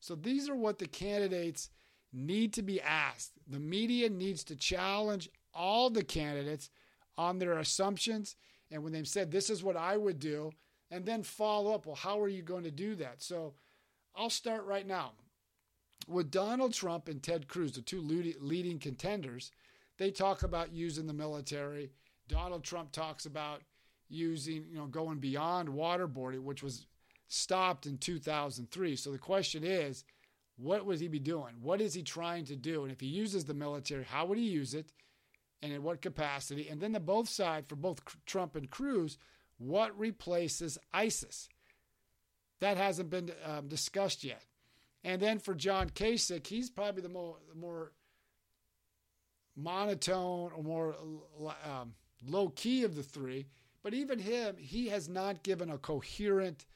So 0.00 0.16
these 0.16 0.48
are 0.48 0.56
what 0.56 0.80
the 0.80 0.88
candidates 0.88 1.70
need 2.12 2.52
to 2.54 2.62
be 2.62 2.80
asked. 2.80 3.32
The 3.48 3.60
media 3.60 4.08
needs 4.08 4.42
to 4.44 4.56
challenge 4.56 5.28
all 5.54 5.90
the 5.90 6.02
candidates 6.02 6.70
on 7.16 7.38
their 7.38 7.58
assumptions. 7.58 8.34
And 8.72 8.82
when 8.82 8.92
they've 8.92 9.06
said, 9.06 9.30
this 9.30 9.48
is 9.48 9.62
what 9.62 9.76
I 9.76 9.96
would 9.96 10.18
do, 10.18 10.50
and 10.90 11.04
then 11.06 11.22
follow 11.22 11.72
up, 11.72 11.86
well, 11.86 11.94
how 11.94 12.20
are 12.20 12.28
you 12.28 12.42
going 12.42 12.64
to 12.64 12.70
do 12.72 12.96
that? 12.96 13.22
So 13.22 13.54
I'll 14.16 14.30
start 14.30 14.64
right 14.64 14.86
now. 14.86 15.12
With 16.08 16.30
Donald 16.30 16.72
Trump 16.72 17.08
and 17.08 17.22
Ted 17.22 17.48
Cruz, 17.48 17.72
the 17.72 17.80
two 17.80 18.00
leading 18.00 18.78
contenders, 18.78 19.50
they 19.98 20.10
talk 20.10 20.42
about 20.42 20.72
using 20.72 21.06
the 21.06 21.12
military. 21.12 21.90
Donald 22.28 22.64
Trump 22.64 22.92
talks 22.92 23.26
about 23.26 23.62
using, 24.08 24.66
you 24.70 24.78
know, 24.78 24.86
going 24.86 25.18
beyond 25.18 25.68
waterboarding, 25.68 26.42
which 26.42 26.62
was 26.62 26.86
stopped 27.28 27.86
in 27.86 27.98
2003. 27.98 28.96
So 28.96 29.10
the 29.10 29.18
question 29.18 29.64
is, 29.64 30.04
what 30.56 30.86
would 30.86 31.00
he 31.00 31.08
be 31.08 31.18
doing? 31.18 31.54
What 31.60 31.80
is 31.80 31.94
he 31.94 32.02
trying 32.02 32.44
to 32.46 32.56
do? 32.56 32.82
And 32.82 32.92
if 32.92 33.00
he 33.00 33.06
uses 33.06 33.44
the 33.44 33.54
military, 33.54 34.04
how 34.04 34.26
would 34.26 34.38
he 34.38 34.44
use 34.44 34.74
it? 34.74 34.92
And 35.62 35.72
in 35.72 35.82
what 35.82 36.02
capacity? 36.02 36.68
And 36.68 36.80
then 36.80 36.92
the 36.92 37.00
both 37.00 37.28
side 37.28 37.66
for 37.68 37.76
both 37.76 38.00
Trump 38.26 38.56
and 38.56 38.70
Cruz, 38.70 39.18
what 39.58 39.98
replaces 39.98 40.78
ISIS? 40.92 41.48
That 42.60 42.76
hasn't 42.76 43.10
been 43.10 43.32
um, 43.44 43.68
discussed 43.68 44.24
yet. 44.24 44.44
And 45.04 45.20
then 45.20 45.38
for 45.38 45.54
John 45.54 45.90
Kasich, 45.90 46.46
he's 46.46 46.70
probably 46.70 47.02
the 47.02 47.08
more, 47.08 47.36
more 47.54 47.92
monotone 49.56 50.50
or 50.54 50.62
more 50.62 50.94
um, 51.64 51.94
low 52.26 52.48
key 52.50 52.84
of 52.84 52.94
the 52.94 53.02
three. 53.02 53.46
But 53.82 53.94
even 53.94 54.18
him, 54.18 54.56
he 54.58 54.88
has 54.88 55.08
not 55.08 55.42
given 55.42 55.70
a 55.70 55.78
coherent 55.78 56.66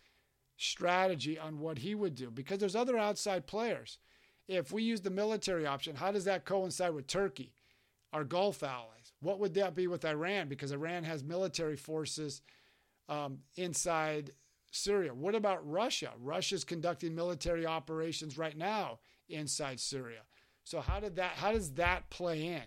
strategy 0.57 1.39
on 1.39 1.59
what 1.59 1.79
he 1.79 1.95
would 1.95 2.15
do 2.15 2.31
because 2.31 2.59
there's 2.59 2.77
other 2.77 2.99
outside 2.99 3.47
players. 3.47 3.99
If 4.47 4.73
we 4.73 4.83
use 4.83 5.01
the 5.01 5.11
military 5.11 5.67
option, 5.67 5.97
how 5.97 6.13
does 6.13 6.25
that 6.25 6.45
coincide 6.45 6.93
with 6.95 7.07
Turkey, 7.07 7.53
our 8.13 8.25
Gulf 8.25 8.63
allies? 8.63 9.13
What 9.21 9.39
would 9.39 9.55
that 9.55 9.75
be 9.75 9.87
with 9.87 10.05
Iran? 10.05 10.49
Because 10.49 10.73
Iran 10.73 11.05
has 11.05 11.23
military 11.23 11.77
forces 11.77 12.43
um, 13.09 13.39
inside 13.57 14.33
Syria. 14.71 15.15
What 15.15 15.35
about 15.35 15.69
Russia? 15.69 16.13
Russia's 16.21 16.65
conducting 16.65 17.15
military 17.15 17.67
operations 17.67 18.39
right 18.39 18.57
now 18.57 18.99
inside 19.29 19.81
Syria. 19.81 20.21
So 20.65 20.81
how 20.81 21.01
did 21.01 21.17
that 21.17 21.33
how 21.33 21.53
does 21.53 21.73
that 21.75 22.11
play 22.11 22.47
in? 22.47 22.63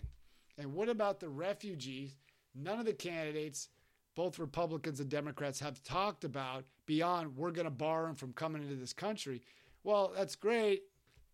And 0.58 0.74
what 0.74 0.88
about 0.88 1.20
the 1.20 1.28
refugees? 1.28 2.16
None 2.54 2.78
of 2.78 2.86
the 2.86 2.92
candidates, 2.92 3.68
both 4.14 4.38
Republicans 4.38 5.00
and 5.00 5.08
Democrats, 5.08 5.60
have 5.60 5.82
talked 5.82 6.24
about 6.24 6.64
beyond 6.86 7.36
we're 7.36 7.50
going 7.50 7.64
to 7.64 7.70
bar 7.70 8.06
them 8.06 8.14
from 8.14 8.32
coming 8.32 8.62
into 8.62 8.76
this 8.76 8.92
country. 8.92 9.42
Well, 9.82 10.12
that's 10.16 10.36
great, 10.36 10.82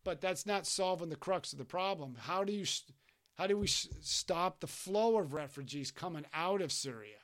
but 0.04 0.20
that's 0.20 0.46
not 0.46 0.66
solving 0.66 1.10
the 1.10 1.16
crux 1.16 1.52
of 1.52 1.58
the 1.58 1.64
problem. 1.64 2.16
How 2.18 2.44
do 2.44 2.52
you 2.52 2.64
how 3.36 3.46
do 3.46 3.58
we 3.58 3.66
stop 3.66 4.60
the 4.60 4.66
flow 4.66 5.18
of 5.18 5.34
refugees 5.34 5.90
coming 5.90 6.24
out 6.32 6.62
of 6.62 6.72
Syria? 6.72 7.16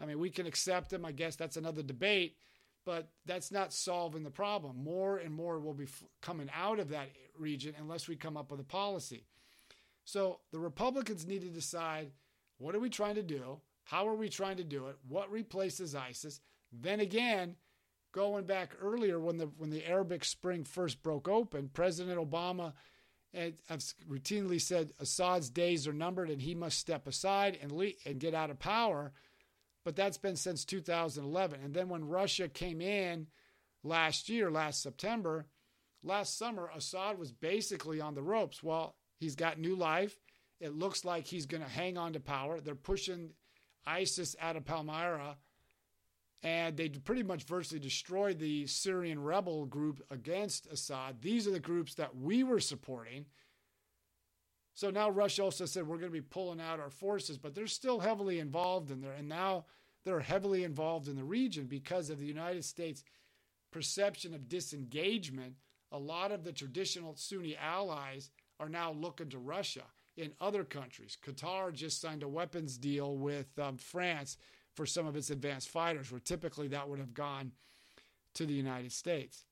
I 0.00 0.06
mean, 0.06 0.18
we 0.18 0.30
can 0.30 0.46
accept 0.46 0.90
them. 0.90 1.04
I 1.04 1.12
guess 1.12 1.36
that's 1.36 1.56
another 1.56 1.82
debate 1.82 2.36
but 2.88 3.10
that's 3.26 3.52
not 3.52 3.70
solving 3.70 4.22
the 4.22 4.30
problem. 4.30 4.82
More 4.82 5.18
and 5.18 5.30
more 5.30 5.60
will 5.60 5.74
be 5.74 5.84
f- 5.84 6.04
coming 6.22 6.48
out 6.56 6.78
of 6.78 6.88
that 6.88 7.10
region 7.40 7.74
unless 7.78 8.08
we 8.08 8.16
come 8.16 8.36
up 8.36 8.50
with 8.50 8.60
a 8.60 8.64
policy. 8.64 9.24
So 10.04 10.40
the 10.52 10.58
Republicans 10.58 11.26
need 11.26 11.42
to 11.42 11.48
decide 11.48 12.10
what 12.58 12.74
are 12.74 12.80
we 12.80 12.90
trying 12.90 13.16
to 13.16 13.22
do? 13.22 13.60
How 13.84 14.08
are 14.08 14.14
we 14.14 14.28
trying 14.28 14.56
to 14.56 14.64
do 14.64 14.86
it? 14.88 14.96
What 15.08 15.30
replaces 15.30 15.94
ISIS? 15.94 16.40
Then 16.72 17.00
again, 17.00 17.56
going 18.12 18.44
back 18.44 18.72
earlier 18.80 19.18
when 19.20 19.38
the 19.38 19.46
when 19.56 19.70
the 19.70 19.86
Arabic 19.86 20.24
Spring 20.24 20.64
first 20.64 21.02
broke 21.02 21.28
open, 21.28 21.70
President 21.72 22.18
Obama 22.18 22.72
has 23.68 23.94
routinely 24.08 24.60
said 24.60 24.92
Assad's 24.98 25.50
days 25.50 25.86
are 25.86 25.92
numbered 25.92 26.30
and 26.30 26.40
he 26.40 26.54
must 26.54 26.78
step 26.78 27.06
aside 27.06 27.58
and 27.60 27.70
le- 27.70 27.92
and 28.06 28.18
get 28.18 28.34
out 28.34 28.50
of 28.50 28.58
power 28.58 29.12
but 29.88 29.96
that's 29.96 30.18
been 30.18 30.36
since 30.36 30.66
2011. 30.66 31.60
And 31.64 31.72
then 31.72 31.88
when 31.88 32.08
Russia 32.08 32.46
came 32.46 32.82
in 32.82 33.26
last 33.82 34.28
year, 34.28 34.50
last 34.50 34.82
September, 34.82 35.46
last 36.02 36.38
summer, 36.38 36.70
Assad 36.74 37.18
was 37.18 37.32
basically 37.32 38.00
on 38.00 38.14
the 38.14 38.22
ropes. 38.22 38.62
Well, 38.62 38.94
he's 39.18 39.34
got 39.34 39.58
new 39.58 39.74
life. 39.76 40.16
It 40.60 40.74
looks 40.74 41.04
like 41.04 41.26
he's 41.26 41.46
going 41.46 41.62
to 41.62 41.68
hang 41.68 41.96
on 41.96 42.12
to 42.14 42.20
power. 42.20 42.60
They're 42.60 42.74
pushing 42.74 43.30
ISIS 43.86 44.34
out 44.40 44.56
of 44.56 44.64
Palmyra, 44.64 45.36
and 46.42 46.76
they 46.76 46.88
pretty 46.88 47.22
much 47.22 47.44
virtually 47.44 47.80
destroyed 47.80 48.38
the 48.38 48.66
Syrian 48.66 49.22
rebel 49.22 49.66
group 49.66 50.02
against 50.10 50.66
Assad. 50.66 51.20
These 51.20 51.46
are 51.46 51.52
the 51.52 51.60
groups 51.60 51.94
that 51.94 52.16
we 52.16 52.42
were 52.42 52.60
supporting. 52.60 53.26
So 54.74 54.90
now 54.90 55.10
Russia 55.10 55.42
also 55.42 55.64
said 55.64 55.86
we're 55.88 55.96
going 55.96 56.12
to 56.12 56.20
be 56.20 56.20
pulling 56.20 56.60
out 56.60 56.78
our 56.78 56.90
forces, 56.90 57.38
but 57.38 57.54
they're 57.54 57.66
still 57.66 57.98
heavily 57.98 58.38
involved 58.38 58.92
in 58.92 59.00
there. 59.00 59.14
And 59.14 59.28
now 59.28 59.64
they're 60.04 60.20
heavily 60.20 60.62
involved 60.62 61.08
in 61.08 61.16
the 61.16 61.24
region 61.24 61.66
because 61.66 62.10
of 62.10 62.20
the 62.20 62.26
United 62.26 62.64
States' 62.64 63.02
perception 63.72 64.34
of 64.34 64.48
disengagement. 64.48 65.54
A 65.92 65.98
lot 65.98 66.32
of 66.32 66.44
the 66.44 66.52
traditional 66.52 67.16
Sunni 67.16 67.56
allies 67.56 68.30
are 68.60 68.68
now 68.68 68.92
looking 68.92 69.30
to 69.30 69.38
Russia 69.38 69.84
in 70.16 70.32
other 70.40 70.64
countries. 70.64 71.16
Qatar 71.24 71.72
just 71.72 72.00
signed 72.00 72.22
a 72.22 72.28
weapons 72.28 72.76
deal 72.76 73.16
with 73.16 73.46
um, 73.58 73.76
France 73.76 74.36
for 74.74 74.84
some 74.84 75.06
of 75.06 75.16
its 75.16 75.30
advanced 75.30 75.68
fighters, 75.68 76.10
where 76.10 76.20
typically 76.20 76.68
that 76.68 76.88
would 76.88 76.98
have 76.98 77.14
gone 77.14 77.52
to 78.34 78.44
the 78.46 78.54
United 78.54 78.92
States. 78.92 79.44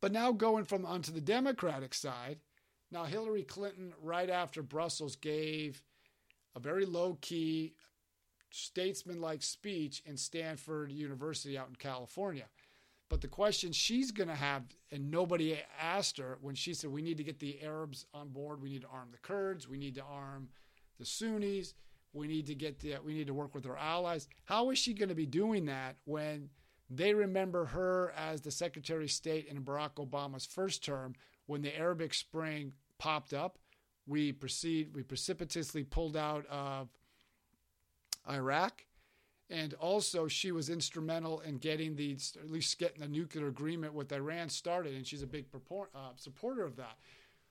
But 0.00 0.12
now 0.12 0.32
going 0.32 0.64
from 0.64 0.84
onto 0.84 1.12
the 1.12 1.20
Democratic 1.20 1.94
side, 1.94 2.38
now, 2.92 3.04
Hillary 3.04 3.44
Clinton, 3.44 3.92
right 4.02 4.28
after 4.28 4.62
Brussels, 4.62 5.14
gave 5.14 5.82
a 6.56 6.60
very 6.60 6.84
low 6.84 7.18
key, 7.20 7.74
statesman 8.50 9.20
like 9.20 9.42
speech 9.42 10.02
in 10.04 10.16
Stanford 10.16 10.90
University 10.90 11.56
out 11.56 11.68
in 11.68 11.76
California. 11.76 12.46
But 13.10 13.20
the 13.20 13.28
question 13.28 13.72
she's 13.72 14.12
going 14.12 14.28
to 14.28 14.36
have, 14.36 14.62
and 14.92 15.10
nobody 15.10 15.58
asked 15.78 16.16
her 16.18 16.38
when 16.40 16.54
she 16.54 16.72
said, 16.72 16.90
we 16.90 17.02
need 17.02 17.18
to 17.18 17.24
get 17.24 17.40
the 17.40 17.60
Arabs 17.60 18.06
on 18.14 18.28
board, 18.28 18.62
we 18.62 18.70
need 18.70 18.82
to 18.82 18.88
arm 18.88 19.08
the 19.10 19.18
Kurds, 19.18 19.68
we 19.68 19.76
need 19.76 19.96
to 19.96 20.04
arm 20.04 20.48
the 20.98 21.04
Sunnis, 21.04 21.74
we 22.12 22.28
need 22.28 22.46
to 22.46 22.54
get 22.54 22.78
the, 22.78 22.96
we 23.04 23.12
need 23.12 23.26
to 23.26 23.34
work 23.34 23.52
with 23.52 23.66
our 23.66 23.76
allies. 23.76 24.28
How 24.44 24.70
is 24.70 24.78
she 24.78 24.94
going 24.94 25.08
to 25.08 25.14
be 25.16 25.26
doing 25.26 25.66
that 25.66 25.96
when 26.04 26.50
they 26.88 27.12
remember 27.12 27.66
her 27.66 28.12
as 28.16 28.42
the 28.42 28.52
Secretary 28.52 29.04
of 29.04 29.10
State 29.10 29.46
in 29.46 29.60
Barack 29.62 29.94
Obama's 29.96 30.46
first 30.46 30.84
term 30.84 31.14
when 31.46 31.62
the 31.62 31.76
Arabic 31.76 32.14
Spring 32.14 32.72
popped 32.98 33.34
up? 33.34 33.58
We 34.06 34.30
proceed, 34.30 34.94
we 34.94 35.02
precipitously 35.02 35.82
pulled 35.82 36.16
out 36.16 36.46
of 36.46 36.88
Iraq 38.28 38.84
and 39.50 39.74
also, 39.74 40.28
she 40.28 40.52
was 40.52 40.70
instrumental 40.70 41.40
in 41.40 41.58
getting 41.58 41.96
the, 41.96 42.16
at 42.40 42.50
least 42.50 42.78
getting 42.78 43.00
the 43.00 43.08
nuclear 43.08 43.48
agreement 43.48 43.92
with 43.92 44.12
Iran 44.12 44.48
started, 44.48 44.94
and 44.94 45.04
she's 45.04 45.22
a 45.22 45.26
big 45.26 45.50
purport, 45.50 45.90
uh, 45.92 46.10
supporter 46.14 46.64
of 46.64 46.76
that. 46.76 46.96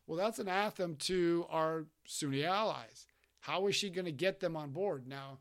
Well, 0.07 0.17
that's 0.17 0.39
an 0.39 0.47
anthem 0.47 0.95
to 0.95 1.45
our 1.49 1.85
Sunni 2.05 2.45
allies. 2.45 3.05
How 3.41 3.67
is 3.67 3.75
she 3.75 3.89
going 3.89 4.05
to 4.05 4.13
get 4.13 4.39
them 4.39 4.55
on 4.55 4.71
board? 4.71 5.07
Now, 5.07 5.39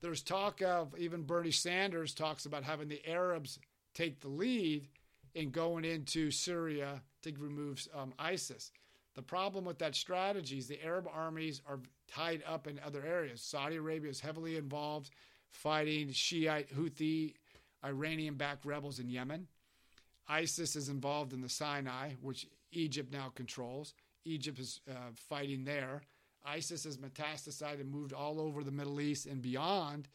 there's 0.00 0.22
talk 0.22 0.62
of 0.62 0.96
even 0.96 1.22
Bernie 1.24 1.50
Sanders 1.50 2.14
talks 2.14 2.46
about 2.46 2.62
having 2.62 2.86
the 2.86 3.04
Arabs 3.04 3.58
take 3.92 4.20
the 4.20 4.28
lead 4.28 4.86
in 5.34 5.50
going 5.50 5.84
into 5.84 6.30
Syria 6.30 7.02
to 7.22 7.32
remove 7.38 7.86
um, 7.94 8.14
ISIS. 8.20 8.70
The 9.16 9.22
problem 9.22 9.64
with 9.64 9.78
that 9.80 9.96
strategy 9.96 10.58
is 10.58 10.68
the 10.68 10.82
Arab 10.84 11.08
armies 11.12 11.60
are 11.68 11.80
tied 12.06 12.44
up 12.46 12.68
in 12.68 12.78
other 12.86 13.04
areas. 13.04 13.42
Saudi 13.42 13.76
Arabia 13.76 14.10
is 14.10 14.20
heavily 14.20 14.56
involved 14.56 15.10
fighting 15.50 16.12
Shiite 16.12 16.74
Houthi 16.74 17.34
Iranian 17.84 18.34
backed 18.34 18.64
rebels 18.64 18.98
in 18.98 19.08
Yemen. 19.08 19.46
ISIS 20.28 20.76
is 20.76 20.88
involved 20.88 21.32
in 21.32 21.40
the 21.40 21.48
Sinai, 21.48 22.12
which 22.20 22.46
Egypt 22.72 23.12
now 23.12 23.30
controls. 23.34 23.94
Egypt 24.24 24.58
is 24.58 24.80
uh, 24.90 25.10
fighting 25.14 25.64
there. 25.64 26.02
ISIS 26.44 26.84
has 26.84 26.98
metastasized 26.98 27.80
and 27.80 27.90
moved 27.90 28.12
all 28.12 28.40
over 28.40 28.62
the 28.62 28.70
Middle 28.70 29.00
East 29.00 29.26
and 29.26 29.42
beyond. 29.42 30.08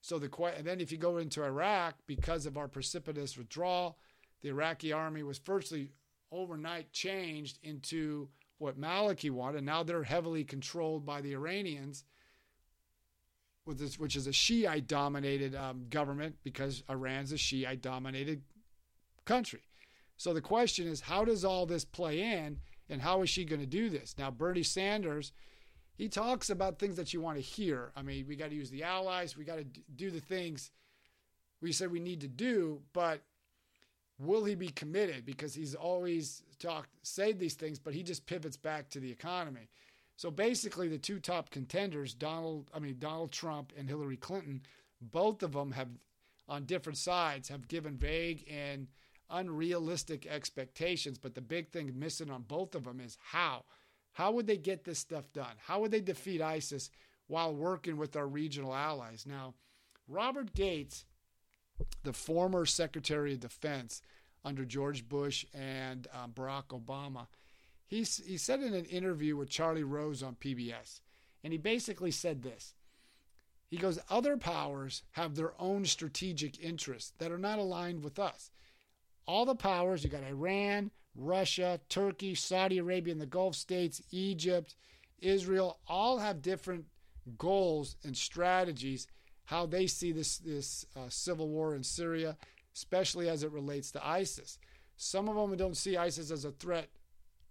So 0.00 0.18
the 0.18 0.30
and 0.56 0.66
then 0.66 0.80
if 0.80 0.92
you 0.92 0.98
go 0.98 1.18
into 1.18 1.42
Iraq, 1.42 1.96
because 2.06 2.46
of 2.46 2.56
our 2.56 2.68
precipitous 2.68 3.36
withdrawal, 3.36 3.98
the 4.42 4.50
Iraqi 4.50 4.92
army 4.92 5.22
was 5.22 5.38
virtually 5.38 5.90
overnight 6.30 6.92
changed 6.92 7.58
into 7.62 8.28
what 8.58 8.80
Maliki 8.80 9.30
wanted. 9.30 9.64
Now 9.64 9.82
they're 9.82 10.02
heavily 10.04 10.44
controlled 10.44 11.04
by 11.04 11.20
the 11.20 11.32
Iranians 11.32 12.04
which 13.66 14.16
is 14.16 14.26
a 14.26 14.32
Shiite 14.32 14.86
dominated 14.86 15.54
um, 15.54 15.86
government 15.90 16.36
because 16.42 16.82
Iran's 16.88 17.32
a 17.32 17.38
Shiite 17.38 17.82
dominated 17.82 18.42
country. 19.24 19.60
So 20.16 20.32
the 20.32 20.40
question 20.40 20.86
is, 20.86 21.00
how 21.00 21.24
does 21.24 21.44
all 21.44 21.66
this 21.66 21.84
play 21.84 22.22
in 22.22 22.58
and 22.88 23.02
how 23.02 23.22
is 23.22 23.28
she 23.28 23.44
going 23.44 23.60
to 23.60 23.66
do 23.66 23.90
this? 23.90 24.14
Now, 24.16 24.30
Bernie 24.30 24.62
Sanders, 24.62 25.32
he 25.96 26.08
talks 26.08 26.48
about 26.48 26.78
things 26.78 26.96
that 26.96 27.12
you 27.12 27.20
want 27.20 27.36
to 27.36 27.42
hear. 27.42 27.92
I 27.96 28.02
mean, 28.02 28.26
we 28.26 28.36
got 28.36 28.50
to 28.50 28.56
use 28.56 28.70
the 28.70 28.84
allies, 28.84 29.36
we 29.36 29.44
got 29.44 29.56
to 29.56 29.66
do 29.94 30.10
the 30.10 30.20
things 30.20 30.70
we 31.60 31.72
said 31.72 31.90
we 31.90 32.00
need 32.00 32.20
to 32.20 32.28
do, 32.28 32.80
but 32.92 33.22
will 34.18 34.44
he 34.44 34.54
be 34.54 34.68
committed? 34.68 35.24
Because 35.24 35.54
he's 35.54 35.74
always 35.74 36.42
talked, 36.58 36.90
said 37.02 37.38
these 37.38 37.54
things, 37.54 37.78
but 37.78 37.94
he 37.94 38.02
just 38.02 38.26
pivots 38.26 38.56
back 38.56 38.88
to 38.90 39.00
the 39.00 39.10
economy. 39.10 39.68
So 40.16 40.30
basically, 40.30 40.88
the 40.88 40.98
two 40.98 41.20
top 41.20 41.50
contenders, 41.50 42.14
Donald, 42.14 42.70
I 42.74 42.78
mean 42.78 42.96
Donald 42.98 43.32
Trump 43.32 43.72
and 43.76 43.88
Hillary 43.88 44.16
Clinton, 44.16 44.62
both 45.00 45.42
of 45.42 45.52
them 45.52 45.72
have, 45.72 45.88
on 46.48 46.64
different 46.64 46.98
sides, 46.98 47.48
have 47.48 47.68
given 47.68 47.96
vague 47.96 48.44
and 48.50 48.88
unrealistic 49.30 50.26
expectations. 50.26 51.18
But 51.18 51.34
the 51.34 51.42
big 51.42 51.70
thing 51.70 51.92
missing 51.98 52.30
on 52.30 52.42
both 52.42 52.74
of 52.74 52.84
them 52.84 53.00
is 53.00 53.18
how. 53.22 53.64
How 54.12 54.32
would 54.32 54.46
they 54.46 54.56
get 54.56 54.84
this 54.84 54.98
stuff 54.98 55.30
done? 55.34 55.56
How 55.66 55.80
would 55.80 55.90
they 55.90 56.00
defeat 56.00 56.40
ISIS 56.40 56.90
while 57.26 57.54
working 57.54 57.98
with 57.98 58.16
our 58.16 58.26
regional 58.26 58.74
allies? 58.74 59.26
Now, 59.26 59.52
Robert 60.08 60.54
Gates, 60.54 61.04
the 62.02 62.14
former 62.14 62.64
Secretary 62.64 63.34
of 63.34 63.40
Defense 63.40 64.00
under 64.42 64.64
George 64.64 65.06
Bush 65.06 65.44
and 65.52 66.06
um, 66.14 66.32
Barack 66.32 66.68
Obama, 66.68 67.26
he, 67.86 67.98
he 67.98 68.36
said 68.36 68.62
in 68.62 68.74
an 68.74 68.84
interview 68.86 69.36
with 69.36 69.48
Charlie 69.48 69.84
Rose 69.84 70.22
on 70.22 70.36
PBS, 70.36 71.00
and 71.44 71.52
he 71.52 71.58
basically 71.58 72.10
said 72.10 72.42
this. 72.42 72.74
He 73.68 73.76
goes, 73.76 73.98
Other 74.10 74.36
powers 74.36 75.02
have 75.12 75.34
their 75.34 75.52
own 75.60 75.84
strategic 75.84 76.62
interests 76.62 77.12
that 77.18 77.32
are 77.32 77.38
not 77.38 77.58
aligned 77.58 78.02
with 78.02 78.18
us. 78.18 78.50
All 79.26 79.44
the 79.44 79.54
powers, 79.54 80.04
you 80.04 80.10
got 80.10 80.22
Iran, 80.22 80.90
Russia, 81.16 81.80
Turkey, 81.88 82.34
Saudi 82.34 82.78
Arabia, 82.78 83.12
and 83.12 83.20
the 83.20 83.26
Gulf 83.26 83.56
states, 83.56 84.02
Egypt, 84.10 84.76
Israel, 85.18 85.78
all 85.88 86.18
have 86.18 86.42
different 86.42 86.84
goals 87.38 87.96
and 88.04 88.16
strategies 88.16 89.08
how 89.46 89.64
they 89.64 89.86
see 89.86 90.12
this 90.12 90.38
this 90.38 90.84
uh, 90.96 91.08
civil 91.08 91.48
war 91.48 91.74
in 91.74 91.82
Syria, 91.82 92.36
especially 92.74 93.28
as 93.28 93.42
it 93.42 93.52
relates 93.52 93.90
to 93.92 94.06
ISIS. 94.06 94.58
Some 94.96 95.28
of 95.28 95.36
them 95.36 95.56
don't 95.56 95.76
see 95.76 95.96
ISIS 95.96 96.30
as 96.30 96.44
a 96.44 96.50
threat 96.50 96.88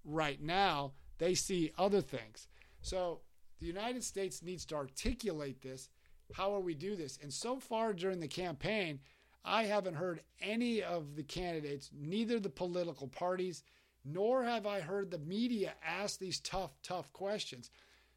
right 0.06 0.42
now, 0.42 0.94
they 1.18 1.34
see 1.34 1.72
other 1.78 2.02
things. 2.02 2.48
So 2.82 3.22
the 3.60 3.66
United 3.66 4.04
States 4.04 4.44
needs 4.44 4.66
to 4.66 4.76
articulate 4.76 5.62
this. 5.62 5.90
How 6.34 6.52
will 6.52 6.64
we 6.64 6.74
do 6.74 6.96
this? 6.96 7.20
And 7.22 7.34
so 7.34 7.60
far 7.60 7.94
during 7.94 8.20
the 8.20 8.28
campaign, 8.28 9.00
I 9.44 9.64
haven't 9.64 9.96
heard 9.96 10.22
any 10.42 10.82
of 10.82 11.16
the 11.16 11.24
candidates, 11.24 11.92
neither 11.94 12.40
the 12.40 12.50
political 12.50 13.08
parties, 13.08 13.64
nor 14.04 14.44
have 14.44 14.66
I 14.66 14.80
heard 14.80 15.10
the 15.10 15.20
media 15.20 15.74
ask 15.86 16.20
these 16.20 16.40
tough, 16.40 16.72
tough 16.84 17.12
questions. 17.14 17.70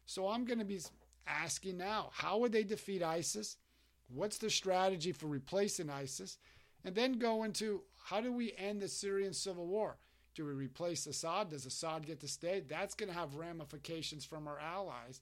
So 0.05 0.27
I'm 0.27 0.45
going 0.45 0.59
to 0.59 0.65
be 0.65 0.81
asking 1.27 1.77
now 1.77 2.09
how 2.13 2.39
would 2.39 2.51
they 2.51 2.63
defeat 2.63 3.03
ISIS? 3.03 3.57
What's 4.07 4.39
the 4.39 4.49
strategy 4.49 5.11
for 5.11 5.27
replacing 5.27 5.89
ISIS? 5.89 6.37
And 6.83 6.95
then 6.95 7.19
go 7.19 7.43
into 7.43 7.83
how 8.03 8.21
do 8.21 8.31
we 8.31 8.53
end 8.57 8.81
the 8.81 8.87
Syrian 8.87 9.33
civil 9.33 9.67
war? 9.67 9.97
Do 10.39 10.45
we 10.45 10.53
replace 10.53 11.05
Assad? 11.05 11.49
Does 11.49 11.65
Assad 11.65 12.07
get 12.07 12.21
to 12.21 12.27
stay? 12.29 12.61
That's 12.61 12.95
going 12.95 13.11
to 13.11 13.17
have 13.17 13.35
ramifications 13.35 14.23
from 14.23 14.47
our 14.47 14.57
allies 14.57 15.19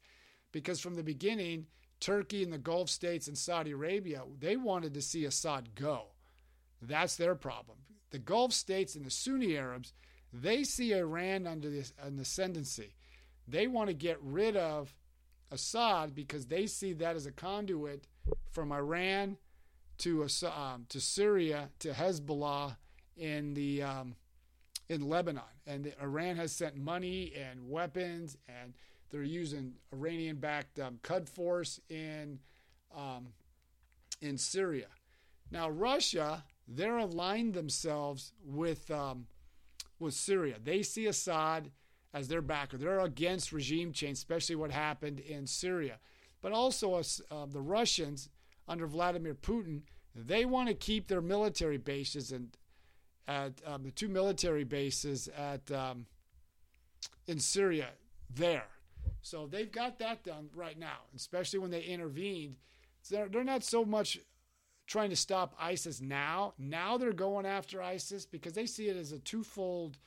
because 0.52 0.80
from 0.80 0.94
the 0.94 1.02
beginning, 1.02 1.66
Turkey 2.00 2.44
and 2.44 2.54
the 2.54 2.60
Gulf 2.60 2.88
states 2.88 3.28
and 3.28 3.36
Saudi 3.36 3.72
Arabia, 3.72 4.22
they 4.40 4.58
wanted 4.58 4.94
to 4.94 5.02
see 5.02 5.26
Assad 5.26 5.74
go. 5.74 6.10
That's 6.84 7.16
their 7.16 7.34
problem. 7.34 7.80
The 8.12 8.20
Gulf 8.20 8.54
states 8.54 8.94
and 8.94 9.04
the 9.04 9.10
Sunni 9.10 9.58
Arabs, 9.58 9.92
they 10.32 10.64
see 10.64 10.94
Iran 10.94 11.48
under 11.48 11.72
this, 11.72 11.94
an 12.00 12.20
ascendancy. 12.20 12.94
They 13.48 13.66
want 13.66 13.88
to 13.88 13.96
get 13.96 14.20
rid 14.22 14.56
of 14.56 14.96
Assad 15.50 16.14
because 16.14 16.46
they 16.46 16.68
see 16.68 16.94
that 16.94 17.16
as 17.16 17.26
a 17.26 17.32
conduit 17.32 18.06
from 18.52 18.72
Iran 18.72 19.38
to 19.98 20.28
um, 20.44 20.86
to 20.90 21.02
Syria 21.02 21.70
to 21.80 21.90
Hezbollah 21.94 22.78
in 23.16 23.56
the 23.56 23.82
um, 23.82 24.16
in 24.90 25.08
Lebanon. 25.08 25.44
And 25.66 25.94
Iran 26.02 26.36
has 26.38 26.52
sent 26.52 26.76
money 26.76 27.34
and 27.36 27.70
weapons, 27.70 28.38
and 28.48 28.74
they're 29.10 29.24
using 29.24 29.74
Iranian 29.94 30.38
backed 30.38 30.80
um, 30.80 31.00
Force 31.26 31.80
in, 31.90 32.40
um, 32.96 33.28
in 34.22 34.38
Syria. 34.38 34.88
Now, 35.52 35.70
Russia, 35.70 36.44
they're 36.68 36.98
aligned 36.98 37.54
themselves 37.54 38.34
with, 38.46 38.90
um, 38.92 39.28
with 40.00 40.14
Syria. 40.14 40.56
They 40.62 40.84
see 40.84 41.06
Assad 41.06 41.72
as 42.14 42.28
their 42.28 42.42
backer. 42.42 42.78
They're 42.78 43.00
against 43.00 43.52
regime 43.52 43.94
change, 43.94 44.18
especially 44.18 44.56
what 44.56 44.72
happened 44.72 45.20
in 45.20 45.48
Syria. 45.48 46.00
But 46.42 46.52
also, 46.52 46.96
uh, 46.96 47.46
the 47.46 47.62
Russians, 47.62 48.30
under 48.68 48.88
Vladimir 48.88 49.36
Putin, 49.36 49.82
they 50.16 50.46
want 50.46 50.68
to 50.68 50.74
keep 50.74 51.08
their 51.08 51.22
military 51.22 51.78
bases 51.78 52.32
and 52.32 52.56
at 53.28 53.54
um, 53.66 53.84
the 53.84 53.92
two 53.92 54.08
military 54.08 54.64
bases 54.64 55.28
at 55.38 55.70
um, 55.72 56.06
in 57.28 57.40
Syria 57.40 57.90
there. 58.34 58.68
So 59.22 59.48
they've 59.48 59.72
got 59.72 60.00
that 60.00 60.24
done 60.24 60.50
right 60.56 60.78
now, 60.80 61.00
especially 61.16 61.60
when 61.60 61.72
they 61.72 61.82
intervened. 61.82 62.56
they're, 63.10 63.28
they're 63.28 63.44
not 63.44 63.64
so 63.64 63.84
much 63.84 64.20
trying 64.86 65.10
to 65.10 65.16
stop 65.16 65.54
ISIS 65.60 66.00
now. 66.00 66.54
Now 66.58 66.98
they're 66.98 67.12
going 67.12 67.46
after 67.46 67.82
ISIS 67.82 68.26
because 68.26 68.54
they 68.54 68.66
see 68.66 68.88
it 68.88 68.96
as 68.96 69.12
a 69.12 69.20
twofold 69.20 69.98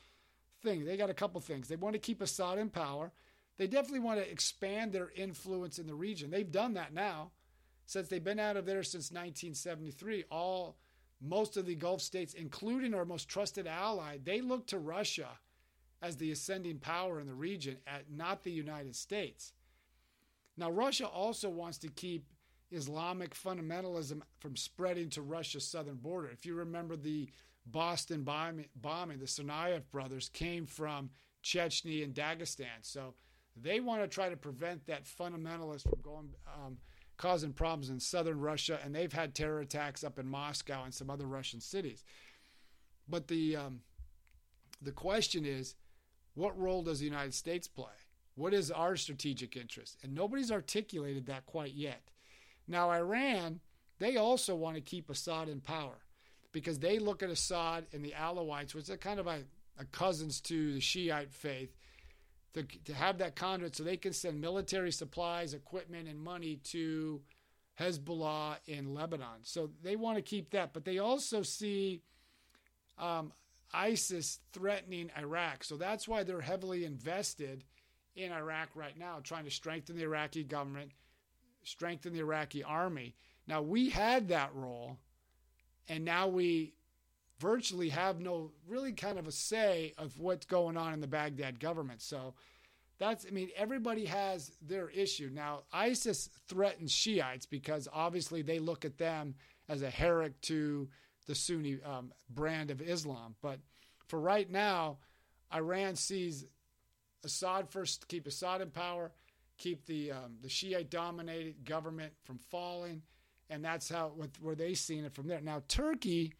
thing. 0.62 0.84
They 0.84 0.96
got 0.96 1.10
a 1.10 1.14
couple 1.14 1.40
things. 1.40 1.68
They 1.68 1.76
want 1.76 1.94
to 1.94 1.98
keep 1.98 2.22
Assad 2.22 2.58
in 2.58 2.70
power. 2.70 3.12
They 3.58 3.66
definitely 3.66 4.00
want 4.00 4.20
to 4.20 4.30
expand 4.30 4.92
their 4.92 5.10
influence 5.14 5.78
in 5.78 5.86
the 5.86 5.94
region. 5.94 6.30
They've 6.30 6.50
done 6.50 6.74
that 6.74 6.94
now 6.94 7.30
since 7.84 8.08
they've 8.08 8.24
been 8.24 8.38
out 8.38 8.56
of 8.56 8.64
there 8.64 8.82
since 8.82 9.10
1973. 9.10 10.24
All 10.30 10.76
most 11.20 11.56
of 11.56 11.66
the 11.66 11.74
Gulf 11.74 12.00
states, 12.00 12.34
including 12.34 12.94
our 12.94 13.04
most 13.04 13.28
trusted 13.28 13.66
ally, 13.66 14.18
they 14.22 14.40
look 14.40 14.66
to 14.68 14.78
Russia 14.78 15.28
as 16.02 16.16
the 16.16 16.32
ascending 16.32 16.78
power 16.78 17.20
in 17.20 17.26
the 17.26 17.34
region, 17.34 17.76
at 17.86 18.10
not 18.10 18.42
the 18.42 18.50
United 18.50 18.96
States. 18.96 19.52
Now, 20.56 20.70
Russia 20.70 21.06
also 21.06 21.50
wants 21.50 21.78
to 21.78 21.88
keep 21.88 22.24
Islamic 22.70 23.34
fundamentalism 23.34 24.22
from 24.38 24.56
spreading 24.56 25.10
to 25.10 25.22
Russia's 25.22 25.66
southern 25.66 25.96
border. 25.96 26.28
If 26.28 26.46
you 26.46 26.54
remember 26.54 26.96
the 26.96 27.28
Boston 27.66 28.22
bombing, 28.22 29.18
the 29.18 29.26
Tsarnaev 29.26 29.82
brothers 29.90 30.30
came 30.32 30.66
from 30.66 31.10
Chechnya 31.42 32.04
and 32.04 32.14
Dagestan. 32.14 32.82
So 32.82 33.14
they 33.56 33.80
want 33.80 34.02
to 34.02 34.08
try 34.08 34.28
to 34.28 34.36
prevent 34.36 34.86
that 34.86 35.04
fundamentalist 35.04 35.82
from 35.82 36.00
going 36.02 36.28
um, 36.46 36.78
causing 37.20 37.52
problems 37.52 37.90
in 37.90 38.00
southern 38.00 38.40
Russia, 38.40 38.80
and 38.82 38.94
they've 38.94 39.12
had 39.12 39.34
terror 39.34 39.60
attacks 39.60 40.02
up 40.02 40.18
in 40.18 40.26
Moscow 40.26 40.84
and 40.84 40.94
some 40.94 41.10
other 41.10 41.26
Russian 41.26 41.60
cities. 41.60 42.02
But 43.06 43.28
the 43.28 43.56
um, 43.56 43.80
the 44.80 44.92
question 44.92 45.44
is, 45.44 45.74
what 46.34 46.58
role 46.58 46.82
does 46.82 47.00
the 47.00 47.04
United 47.04 47.34
States 47.34 47.68
play? 47.68 47.98
What 48.36 48.54
is 48.54 48.70
our 48.70 48.96
strategic 48.96 49.54
interest? 49.54 49.98
And 50.02 50.14
nobody's 50.14 50.50
articulated 50.50 51.26
that 51.26 51.44
quite 51.44 51.74
yet. 51.74 52.00
Now, 52.66 52.90
Iran, 52.90 53.60
they 53.98 54.16
also 54.16 54.54
want 54.54 54.76
to 54.76 54.80
keep 54.80 55.10
Assad 55.10 55.50
in 55.50 55.60
power 55.60 55.98
because 56.52 56.78
they 56.78 56.98
look 56.98 57.22
at 57.22 57.28
Assad 57.28 57.84
and 57.92 58.02
the 58.02 58.14
Alawites, 58.18 58.74
which 58.74 58.88
are 58.88 58.96
kind 58.96 59.20
of 59.20 59.26
a, 59.26 59.40
a 59.78 59.84
cousins 59.92 60.40
to 60.42 60.72
the 60.72 60.80
Shiite 60.80 61.34
faith, 61.34 61.76
to, 62.54 62.62
to 62.84 62.94
have 62.94 63.18
that 63.18 63.36
conduit 63.36 63.76
so 63.76 63.84
they 63.84 63.96
can 63.96 64.12
send 64.12 64.40
military 64.40 64.92
supplies, 64.92 65.54
equipment, 65.54 66.08
and 66.08 66.20
money 66.20 66.56
to 66.64 67.20
Hezbollah 67.78 68.56
in 68.66 68.92
Lebanon. 68.94 69.40
So 69.42 69.70
they 69.82 69.96
want 69.96 70.16
to 70.16 70.22
keep 70.22 70.50
that, 70.50 70.72
but 70.72 70.84
they 70.84 70.98
also 70.98 71.42
see 71.42 72.02
um, 72.98 73.32
ISIS 73.72 74.40
threatening 74.52 75.10
Iraq. 75.18 75.64
So 75.64 75.76
that's 75.76 76.06
why 76.08 76.22
they're 76.22 76.40
heavily 76.40 76.84
invested 76.84 77.64
in 78.16 78.32
Iraq 78.32 78.70
right 78.74 78.98
now, 78.98 79.20
trying 79.22 79.44
to 79.44 79.50
strengthen 79.50 79.96
the 79.96 80.02
Iraqi 80.02 80.44
government, 80.44 80.90
strengthen 81.62 82.12
the 82.12 82.20
Iraqi 82.20 82.62
army. 82.62 83.14
Now, 83.46 83.62
we 83.62 83.88
had 83.88 84.28
that 84.28 84.54
role, 84.54 84.98
and 85.88 86.04
now 86.04 86.28
we 86.28 86.74
virtually 87.40 87.88
have 87.88 88.20
no 88.20 88.52
really 88.68 88.92
kind 88.92 89.18
of 89.18 89.26
a 89.26 89.32
say 89.32 89.94
of 89.98 90.18
what's 90.20 90.46
going 90.46 90.76
on 90.76 90.92
in 90.92 91.00
the 91.00 91.06
Baghdad 91.06 91.58
government. 91.58 92.02
So 92.02 92.34
that's, 92.98 93.26
I 93.26 93.30
mean, 93.30 93.48
everybody 93.56 94.04
has 94.04 94.52
their 94.60 94.90
issue. 94.90 95.30
Now, 95.32 95.62
ISIS 95.72 96.28
threatens 96.48 96.92
Shiites 96.92 97.46
because 97.46 97.88
obviously 97.92 98.42
they 98.42 98.58
look 98.58 98.84
at 98.84 98.98
them 98.98 99.34
as 99.68 99.80
a 99.80 99.90
herrick 99.90 100.38
to 100.42 100.88
the 101.26 101.34
Sunni 101.34 101.78
um, 101.82 102.12
brand 102.28 102.70
of 102.70 102.82
Islam. 102.82 103.34
But 103.40 103.58
for 104.06 104.20
right 104.20 104.50
now, 104.50 104.98
Iran 105.52 105.96
sees 105.96 106.44
Assad 107.24 107.70
first, 107.70 108.06
keep 108.06 108.26
Assad 108.26 108.60
in 108.60 108.70
power, 108.70 109.12
keep 109.56 109.86
the 109.86 110.12
um, 110.12 110.36
the 110.42 110.48
Shiite 110.48 110.90
dominated 110.90 111.64
government 111.64 112.12
from 112.24 112.38
falling, 112.38 113.02
and 113.48 113.64
that's 113.64 113.88
how 113.88 114.12
where 114.40 114.54
they 114.54 114.74
seen 114.74 115.04
it 115.04 115.14
from 115.14 115.26
there. 115.26 115.40
Now 115.40 115.62
Turkey 115.68 116.32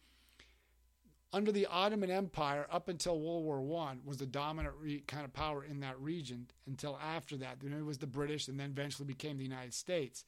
under 1.33 1.51
the 1.51 1.65
Ottoman 1.67 2.11
Empire 2.11 2.67
up 2.69 2.89
until 2.89 3.19
World 3.19 3.43
War 3.43 3.61
One 3.61 4.01
was 4.05 4.17
the 4.17 4.25
dominant 4.25 4.75
re- 4.79 5.03
kind 5.07 5.23
of 5.23 5.33
power 5.33 5.63
in 5.63 5.79
that 5.79 5.99
region. 5.99 6.47
Until 6.67 6.99
after 7.01 7.37
that, 7.37 7.59
then 7.61 7.73
it 7.73 7.85
was 7.85 7.99
the 7.99 8.07
British, 8.07 8.47
and 8.47 8.59
then 8.59 8.71
eventually 8.71 9.05
became 9.05 9.37
the 9.37 9.43
United 9.43 9.73
States. 9.73 10.25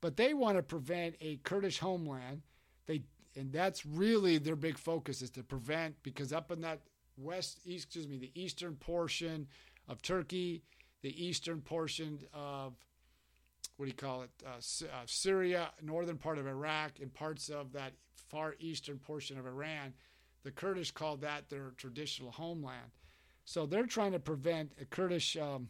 But 0.00 0.16
they 0.16 0.32
want 0.32 0.56
to 0.56 0.62
prevent 0.62 1.16
a 1.20 1.36
Kurdish 1.44 1.78
homeland. 1.78 2.42
They 2.86 3.02
and 3.36 3.52
that's 3.52 3.86
really 3.86 4.38
their 4.38 4.56
big 4.56 4.78
focus 4.78 5.22
is 5.22 5.30
to 5.30 5.42
prevent 5.42 6.02
because 6.02 6.32
up 6.32 6.50
in 6.50 6.62
that 6.62 6.80
west 7.16 7.60
east, 7.64 7.86
excuse 7.86 8.08
me, 8.08 8.18
the 8.18 8.32
eastern 8.34 8.74
portion 8.74 9.46
of 9.88 10.02
Turkey, 10.02 10.62
the 11.02 11.24
eastern 11.24 11.60
portion 11.60 12.18
of 12.32 12.74
what 13.76 13.86
do 13.86 13.90
you 13.90 13.96
call 13.96 14.22
it, 14.22 14.30
uh, 14.44 14.58
uh, 14.58 15.02
Syria, 15.06 15.70
northern 15.80 16.18
part 16.18 16.38
of 16.38 16.46
Iraq, 16.46 16.98
and 17.00 17.12
parts 17.14 17.48
of 17.48 17.72
that 17.72 17.92
far 18.28 18.54
eastern 18.58 18.98
portion 18.98 19.38
of 19.38 19.46
Iran 19.46 19.94
the 20.42 20.50
Kurdish 20.50 20.90
called 20.90 21.20
that 21.20 21.48
their 21.48 21.72
traditional 21.76 22.30
homeland. 22.30 22.90
So 23.44 23.66
they're 23.66 23.86
trying 23.86 24.12
to 24.12 24.18
prevent 24.18 24.72
a 24.80 24.84
Kurdish 24.84 25.36
um, 25.36 25.68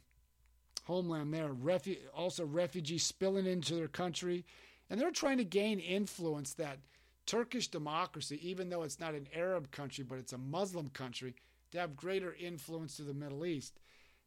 homeland 0.85 1.33
there, 1.33 1.48
refu- 1.48 1.98
also 2.14 2.44
refugees 2.44 3.04
spilling 3.04 3.46
into 3.46 3.74
their 3.74 3.88
country. 3.88 4.44
And 4.88 5.00
they're 5.00 5.11
trying 5.11 5.38
to 5.38 5.44
gain 5.44 5.78
influence 5.78 6.54
that 6.54 6.78
Turkish 7.26 7.68
democracy, 7.68 8.40
even 8.42 8.70
though 8.70 8.83
it's 8.83 8.98
not 9.00 9.14
an 9.14 9.28
Arab 9.35 9.70
country, 9.70 10.04
but 10.04 10.18
it's 10.18 10.33
a 10.33 10.38
Muslim 10.38 10.88
country, 10.88 11.35
to 11.70 11.78
have 11.78 11.96
greater 11.96 12.35
influence 12.35 12.96
to 12.96 13.02
the 13.02 13.14
Middle 13.14 13.46
East. 13.46 13.78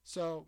So, 0.04 0.48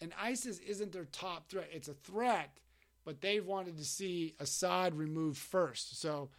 and 0.00 0.12
ISIS 0.20 0.58
isn't 0.58 0.92
their 0.92 1.04
top 1.06 1.48
threat. 1.48 1.68
It's 1.72 1.88
a 1.88 1.94
threat, 1.94 2.58
but 3.04 3.20
they've 3.20 3.46
wanted 3.46 3.76
to 3.76 3.84
see 3.84 4.34
Assad 4.40 4.96
removed 4.96 5.38
first. 5.38 6.00
So 6.00 6.30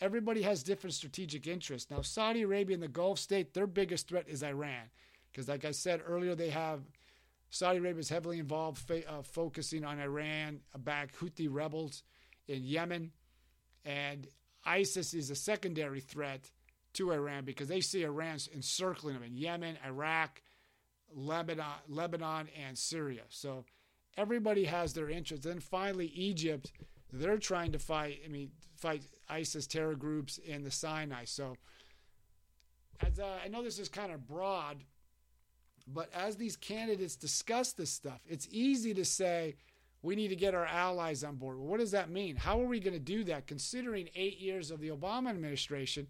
everybody 0.00 0.42
has 0.42 0.62
different 0.62 0.94
strategic 0.94 1.46
interests. 1.46 1.90
Now, 1.90 2.02
Saudi 2.02 2.42
Arabia 2.42 2.74
and 2.74 2.82
the 2.82 2.88
Gulf 2.88 3.18
state, 3.18 3.54
their 3.54 3.66
biggest 3.66 4.08
threat 4.08 4.28
is 4.28 4.42
Iran. 4.42 4.90
Because, 5.30 5.48
like 5.48 5.64
I 5.64 5.72
said 5.72 6.00
earlier, 6.06 6.34
they 6.34 6.50
have 6.50 6.80
Saudi 7.50 7.78
Arabia 7.78 8.00
is 8.00 8.08
heavily 8.08 8.38
involved, 8.38 8.90
uh, 8.90 9.22
focusing 9.22 9.84
on 9.84 9.98
Iran 10.00 10.60
back 10.78 11.14
Houthi 11.16 11.48
rebels 11.50 12.02
in 12.46 12.64
Yemen. 12.64 13.12
And 13.84 14.26
ISIS 14.64 15.14
is 15.14 15.30
a 15.30 15.34
secondary 15.34 16.00
threat 16.00 16.50
to 16.94 17.12
Iran 17.12 17.44
because 17.44 17.68
they 17.68 17.80
see 17.80 18.02
Iran 18.02 18.38
encircling 18.54 19.14
them 19.14 19.22
in 19.22 19.36
Yemen, 19.36 19.78
Iraq, 19.86 20.42
Lebanon, 21.14 21.66
Lebanon, 21.88 22.48
and 22.66 22.76
Syria. 22.76 23.22
So 23.28 23.64
everybody 24.16 24.64
has 24.64 24.92
their 24.92 25.08
interests. 25.08 25.46
Then 25.46 25.60
finally, 25.60 26.06
Egypt, 26.06 26.72
they're 27.12 27.38
trying 27.38 27.72
to 27.72 27.78
fight. 27.78 28.20
I 28.24 28.28
mean, 28.28 28.50
fight 28.76 29.02
ISIS 29.28 29.66
terror 29.66 29.94
groups 29.94 30.38
in 30.38 30.62
the 30.62 30.70
Sinai. 30.70 31.24
So, 31.24 31.56
as 33.00 33.18
uh, 33.18 33.38
I 33.44 33.48
know 33.48 33.62
this 33.62 33.78
is 33.78 33.88
kind 33.88 34.12
of 34.12 34.26
broad, 34.26 34.84
but 35.86 36.10
as 36.14 36.36
these 36.36 36.56
candidates 36.56 37.16
discuss 37.16 37.72
this 37.72 37.90
stuff, 37.90 38.20
it's 38.26 38.48
easy 38.50 38.94
to 38.94 39.04
say 39.04 39.56
we 40.02 40.14
need 40.14 40.28
to 40.28 40.36
get 40.36 40.54
our 40.54 40.66
allies 40.66 41.24
on 41.24 41.36
board. 41.36 41.58
Well, 41.58 41.66
what 41.66 41.80
does 41.80 41.90
that 41.90 42.10
mean? 42.10 42.36
How 42.36 42.60
are 42.60 42.66
we 42.66 42.80
going 42.80 42.94
to 42.94 43.00
do 43.00 43.24
that? 43.24 43.46
Considering 43.46 44.08
eight 44.14 44.38
years 44.38 44.70
of 44.70 44.80
the 44.80 44.90
Obama 44.90 45.30
administration, 45.30 46.06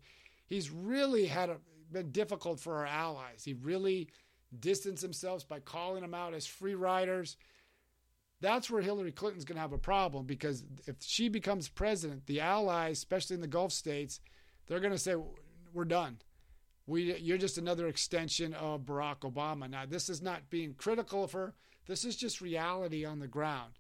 he's 0.47 0.71
really 0.71 1.27
had 1.27 1.49
a, 1.49 1.57
been 1.91 2.11
difficult 2.11 2.61
for 2.61 2.77
our 2.77 2.87
allies. 2.87 3.45
He 3.45 3.55
really 3.55 4.09
distanced 4.61 5.03
himself 5.03 5.49
by 5.49 5.61
calling 5.61 6.03
them 6.03 6.15
out 6.15 6.35
as 6.35 6.47
free 6.47 6.75
riders 6.75 7.37
that's 8.41 8.71
where 8.71 8.83
Hillary 8.83 9.13
Clinton's 9.13 9.45
going 9.45 9.57
to 9.57 9.63
have 9.63 9.73
a 9.73 9.79
problem 9.79 10.27
because 10.27 10.65
if 10.87 10.97
she 11.01 11.29
becomes 11.29 11.69
president, 11.69 12.27
the 12.27 12.41
allies, 12.41 12.99
especially 12.99 13.35
in 13.35 13.41
the 13.41 13.49
Gulf 13.49 13.73
states, 13.73 14.21
they're 14.67 14.81
going 14.81 14.93
to 14.93 14.99
say, 14.99 15.17
"We're 15.73 15.85
done. 15.85 16.19
We, 16.87 17.17
you're 17.19 17.39
just 17.39 17.59
another 17.59 17.89
extension 17.89 18.55
of 18.55 18.83
Barack 18.83 19.21
Obama." 19.21 19.69
Now, 19.69 19.87
this 19.87 20.09
is 20.09 20.23
not 20.23 20.51
being 20.51 20.75
critical 20.75 21.25
of 21.25 21.33
her. 21.33 21.55
This 21.87 22.05
is 22.05 22.17
just 22.17 22.41
reality 22.41 23.05
on 23.05 23.19
the 23.19 23.27
ground. 23.27 23.73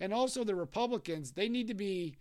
And 0.00 0.12
also, 0.12 0.44
the 0.44 0.54
Republicans, 0.54 1.32
they 1.32 1.48
need 1.48 1.68
to 1.68 1.74
be 1.74 2.16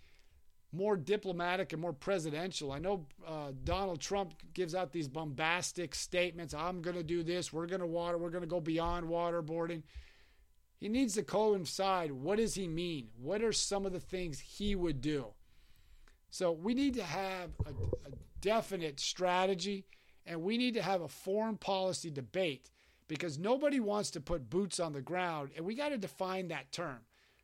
more 0.74 0.96
diplomatic 0.96 1.74
and 1.74 1.82
more 1.82 1.94
presidential. 1.94 2.72
I 2.72 2.80
know 2.80 3.06
uh, 3.28 3.52
Donald 3.64 4.00
Trump 4.00 4.34
gives 4.54 4.74
out 4.74 4.94
these 4.94 5.08
bombastic 5.08 5.94
statements. 5.94 6.54
I'm 6.54 6.82
going 6.82 6.96
to 6.96 7.04
do 7.04 7.24
this. 7.24 7.52
We're 7.52 7.66
going 7.66 7.82
to 7.82 7.88
water. 7.88 8.18
We're 8.18 8.30
going 8.30 8.44
to 8.44 8.48
go 8.48 8.62
beyond 8.62 9.08
waterboarding. 9.08 9.84
He 10.82 10.90
needs 10.90 11.14
to 11.14 11.24
coincide 11.24 12.12
what 12.12 12.38
does 12.38 12.56
he 12.56 12.68
mean? 12.68 13.10
What 13.22 13.44
are 13.44 13.54
some 13.54 13.86
of 13.86 13.94
the 13.94 14.00
things 14.00 14.40
he 14.40 14.76
would 14.76 15.00
do? 15.00 15.28
So 16.32 16.52
we 16.52 16.74
need 16.74 16.96
to 16.96 17.04
have 17.04 17.52
a, 17.68 17.70
a 17.70 18.12
definite 18.42 19.00
strategy 19.00 19.86
and 20.26 20.42
we 20.42 20.58
need 20.58 20.74
to 20.74 20.82
have 20.82 21.02
a 21.02 21.08
foreign 21.08 21.58
policy 21.58 22.10
debate 22.10 22.72
because 23.08 23.38
nobody 23.38 23.80
wants 23.80 24.10
to 24.12 24.20
put 24.20 24.50
boots 24.50 24.80
on 24.80 24.94
the 24.94 25.02
ground 25.02 25.52
and 25.56 25.64
we 25.66 25.76
got 25.76 25.90
to 25.90 26.00
define 26.00 26.48
that 26.48 26.72
term. 26.72 27.02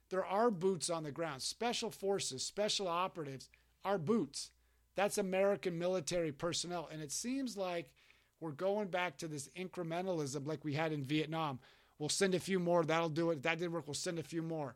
There 0.09 0.25
are 0.25 0.49
boots 0.49 0.89
on 0.89 1.03
the 1.03 1.11
ground. 1.11 1.43
Special 1.43 1.91
forces, 1.91 2.43
special 2.43 2.87
operatives 2.87 3.49
are 3.85 3.99
boots. 3.99 4.49
That's 4.95 5.19
American 5.19 5.77
military 5.77 6.31
personnel. 6.31 6.89
And 6.91 7.03
it 7.03 7.11
seems 7.11 7.55
like 7.55 7.91
we're 8.39 8.51
going 8.51 8.87
back 8.87 9.17
to 9.17 9.27
this 9.27 9.47
incrementalism 9.55 10.47
like 10.47 10.65
we 10.65 10.73
had 10.73 10.91
in 10.91 11.03
Vietnam. 11.03 11.59
We'll 11.99 12.09
send 12.09 12.35
a 12.35 12.39
few 12.39 12.59
more. 12.59 12.83
That'll 12.83 13.09
do 13.09 13.31
it. 13.31 13.37
If 13.37 13.41
that 13.43 13.59
didn't 13.59 13.73
work, 13.73 13.87
we'll 13.87 13.93
send 13.93 14.19
a 14.19 14.23
few 14.23 14.41
more. 14.41 14.75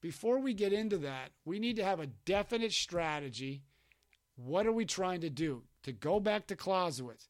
Before 0.00 0.38
we 0.38 0.54
get 0.54 0.72
into 0.72 0.98
that, 0.98 1.30
we 1.44 1.58
need 1.58 1.76
to 1.76 1.84
have 1.84 2.00
a 2.00 2.06
definite 2.06 2.72
strategy. 2.72 3.62
What 4.36 4.66
are 4.66 4.72
we 4.72 4.86
trying 4.86 5.20
to 5.20 5.30
do? 5.30 5.64
To 5.84 5.92
go 5.92 6.20
back 6.20 6.46
to 6.46 6.56
Clausewitz, 6.56 7.28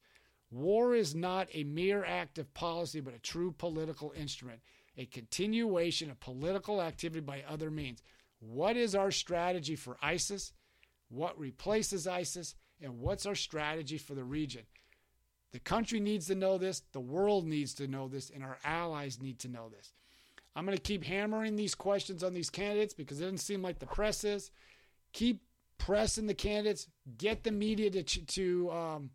war 0.51 0.95
is 0.95 1.15
not 1.15 1.49
a 1.53 1.65
mere 1.65 2.05
act 2.05 2.39
of 2.39 2.53
policy, 2.55 3.01
but 3.01 3.15
a 3.15 3.19
true 3.19 3.53
political 3.53 4.13
instrument, 4.17 4.61
a 4.97 5.07
continuation 5.07 6.11
of 6.11 6.21
political 6.21 6.81
activity 6.83 7.21
by 7.21 7.43
other 7.49 7.71
means. 7.71 8.03
What 8.41 8.77
is 8.77 8.95
our 8.95 9.11
strategy 9.11 9.77
for 9.77 9.97
ISIS? 10.03 10.53
What 11.09 11.39
replaces 11.39 12.07
ISIS? 12.07 12.55
And 12.81 13.01
what's 13.01 13.27
our 13.27 13.35
strategy 13.35 13.99
for 13.99 14.15
the 14.15 14.25
region? 14.25 14.63
The 15.53 15.59
country 15.59 15.99
needs 15.99 16.27
to 16.29 16.35
know 16.35 16.59
this, 16.59 16.83
the 16.93 17.01
world 17.01 17.47
needs 17.47 17.75
to 17.75 17.89
know 17.89 18.09
this, 18.09 18.31
and 18.31 18.45
our 18.45 18.59
allies 18.65 19.21
need 19.21 19.39
to 19.41 19.49
know 19.49 19.69
this. 19.69 19.93
I'm 20.55 20.65
going 20.65 20.77
to 20.77 20.83
keep 20.83 21.05
hammering 21.05 21.57
these 21.57 21.75
questions 21.75 22.23
on 22.23 22.35
these 22.35 22.51
candidates 22.51 22.95
because 22.95 23.21
it 23.21 23.25
doesn't 23.25 23.39
seem 23.39 23.63
like 23.63 23.79
the 23.79 23.87
press 23.87 24.25
is. 24.25 24.51
Keep 25.13 25.43
pressing 25.79 26.27
the 26.27 26.35
candidates, 26.35 26.87
get 27.19 27.43
the 27.43 27.51
media 27.51 27.91
to, 27.91 28.03
to 28.03 28.71
um, 28.71 29.11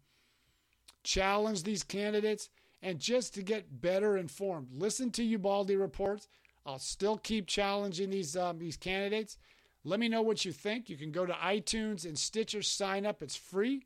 challenge 1.03 1.63
these 1.63 1.83
candidates, 1.83 2.49
and 2.81 2.99
just 2.99 3.33
to 3.35 3.43
get 3.43 3.81
better 3.81 4.17
informed. 4.17 4.67
Listen 4.73 5.11
to 5.11 5.23
Ubaldi 5.23 5.75
reports. 5.75 6.27
I'll 6.65 6.79
still 6.79 7.17
keep 7.17 7.47
challenging 7.47 8.09
these 8.09 8.35
um, 8.35 8.57
these 8.57 8.77
candidates. 8.77 9.37
Let 9.83 9.99
me 9.99 10.09
know 10.09 10.23
what 10.23 10.45
you 10.45 10.51
think. 10.51 10.89
You 10.89 10.97
can 10.97 11.11
go 11.11 11.25
to 11.25 11.33
iTunes 11.33 12.05
and 12.05 12.17
Stitcher, 12.17 12.63
sign 12.63 13.05
up. 13.05 13.21
It's 13.21 13.35
free. 13.35 13.85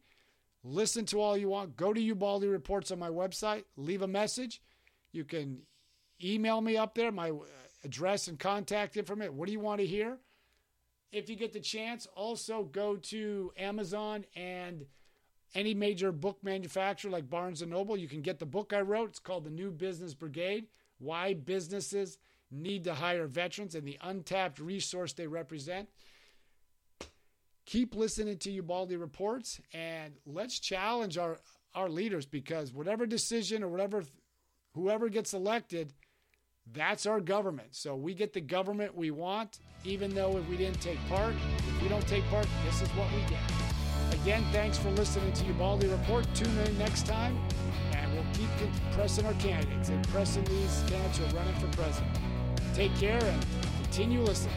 Listen 0.63 1.05
to 1.05 1.21
all 1.21 1.37
you 1.37 1.49
want. 1.49 1.77
Go 1.77 1.93
to 1.93 2.01
Ubaldi 2.01 2.47
Reports 2.47 2.91
on 2.91 2.99
my 2.99 3.09
website. 3.09 3.63
Leave 3.77 4.01
a 4.01 4.07
message. 4.07 4.61
You 5.11 5.23
can 5.23 5.61
email 6.23 6.61
me 6.61 6.77
up 6.77 6.95
there, 6.95 7.11
my 7.11 7.29
uh, 7.29 7.43
address 7.83 8.27
and 8.27 8.37
contact 8.37 8.97
information. 8.97 9.37
What 9.37 9.47
do 9.47 9.53
you 9.53 9.59
want 9.59 9.79
to 9.79 9.87
hear? 9.87 10.17
If 11.11 11.29
you 11.29 11.35
get 11.35 11.53
the 11.53 11.59
chance, 11.59 12.07
also 12.15 12.63
go 12.63 12.97
to 12.97 13.51
Amazon 13.57 14.25
and 14.35 14.85
any 15.55 15.73
major 15.73 16.11
book 16.11 16.37
manufacturer 16.43 17.09
like 17.09 17.29
Barnes 17.29 17.61
and 17.61 17.71
Noble. 17.71 17.97
You 17.97 18.07
can 18.07 18.21
get 18.21 18.37
the 18.37 18.45
book 18.45 18.73
I 18.73 18.81
wrote. 18.81 19.09
It's 19.09 19.19
called 19.19 19.45
The 19.45 19.49
New 19.49 19.71
Business 19.71 20.13
Brigade 20.13 20.67
Why 20.99 21.33
Businesses 21.33 22.17
Need 22.51 22.83
to 22.83 22.95
Hire 22.95 23.27
Veterans 23.27 23.75
and 23.75 23.87
the 23.87 23.97
Untapped 24.01 24.59
Resource 24.59 25.13
They 25.13 25.27
Represent. 25.27 25.89
Keep 27.69 27.95
listening 27.95 28.35
to 28.39 28.49
Ubaldi 28.49 28.97
reports 28.97 29.61
and 29.75 30.15
let's 30.25 30.57
challenge 30.57 31.19
our, 31.19 31.37
our 31.75 31.87
leaders 31.87 32.25
because 32.25 32.73
whatever 32.73 33.05
decision 33.05 33.61
or 33.61 33.67
whatever 33.67 34.03
whoever 34.73 35.07
gets 35.07 35.35
elected, 35.35 35.93
that's 36.73 37.05
our 37.05 37.21
government. 37.21 37.75
So 37.75 37.95
we 37.95 38.15
get 38.15 38.33
the 38.33 38.41
government 38.41 38.95
we 38.95 39.11
want, 39.11 39.59
even 39.83 40.15
though 40.15 40.35
if 40.37 40.49
we 40.49 40.57
didn't 40.57 40.81
take 40.81 40.97
part. 41.07 41.35
If 41.59 41.83
we 41.83 41.89
don't 41.89 42.07
take 42.07 42.23
part, 42.31 42.47
this 42.65 42.81
is 42.81 42.89
what 42.89 43.05
we 43.11 43.21
get. 43.29 44.19
Again, 44.23 44.43
thanks 44.51 44.79
for 44.79 44.89
listening 44.89 45.31
to 45.33 45.45
Ubaldi 45.45 45.89
Report. 45.89 46.25
Tune 46.33 46.57
in 46.65 46.75
next 46.79 47.05
time, 47.05 47.37
and 47.93 48.11
we'll 48.13 48.25
keep 48.33 48.49
pressing 48.93 49.27
our 49.27 49.33
candidates 49.33 49.89
and 49.89 50.07
pressing 50.07 50.43
these 50.45 50.83
candidates 50.87 51.19
who 51.19 51.25
are 51.25 51.39
running 51.39 51.53
for 51.59 51.67
president. 51.77 52.17
Take 52.73 52.95
care 52.95 53.23
and 53.23 53.45
continue 53.83 54.21
listening. 54.21 54.55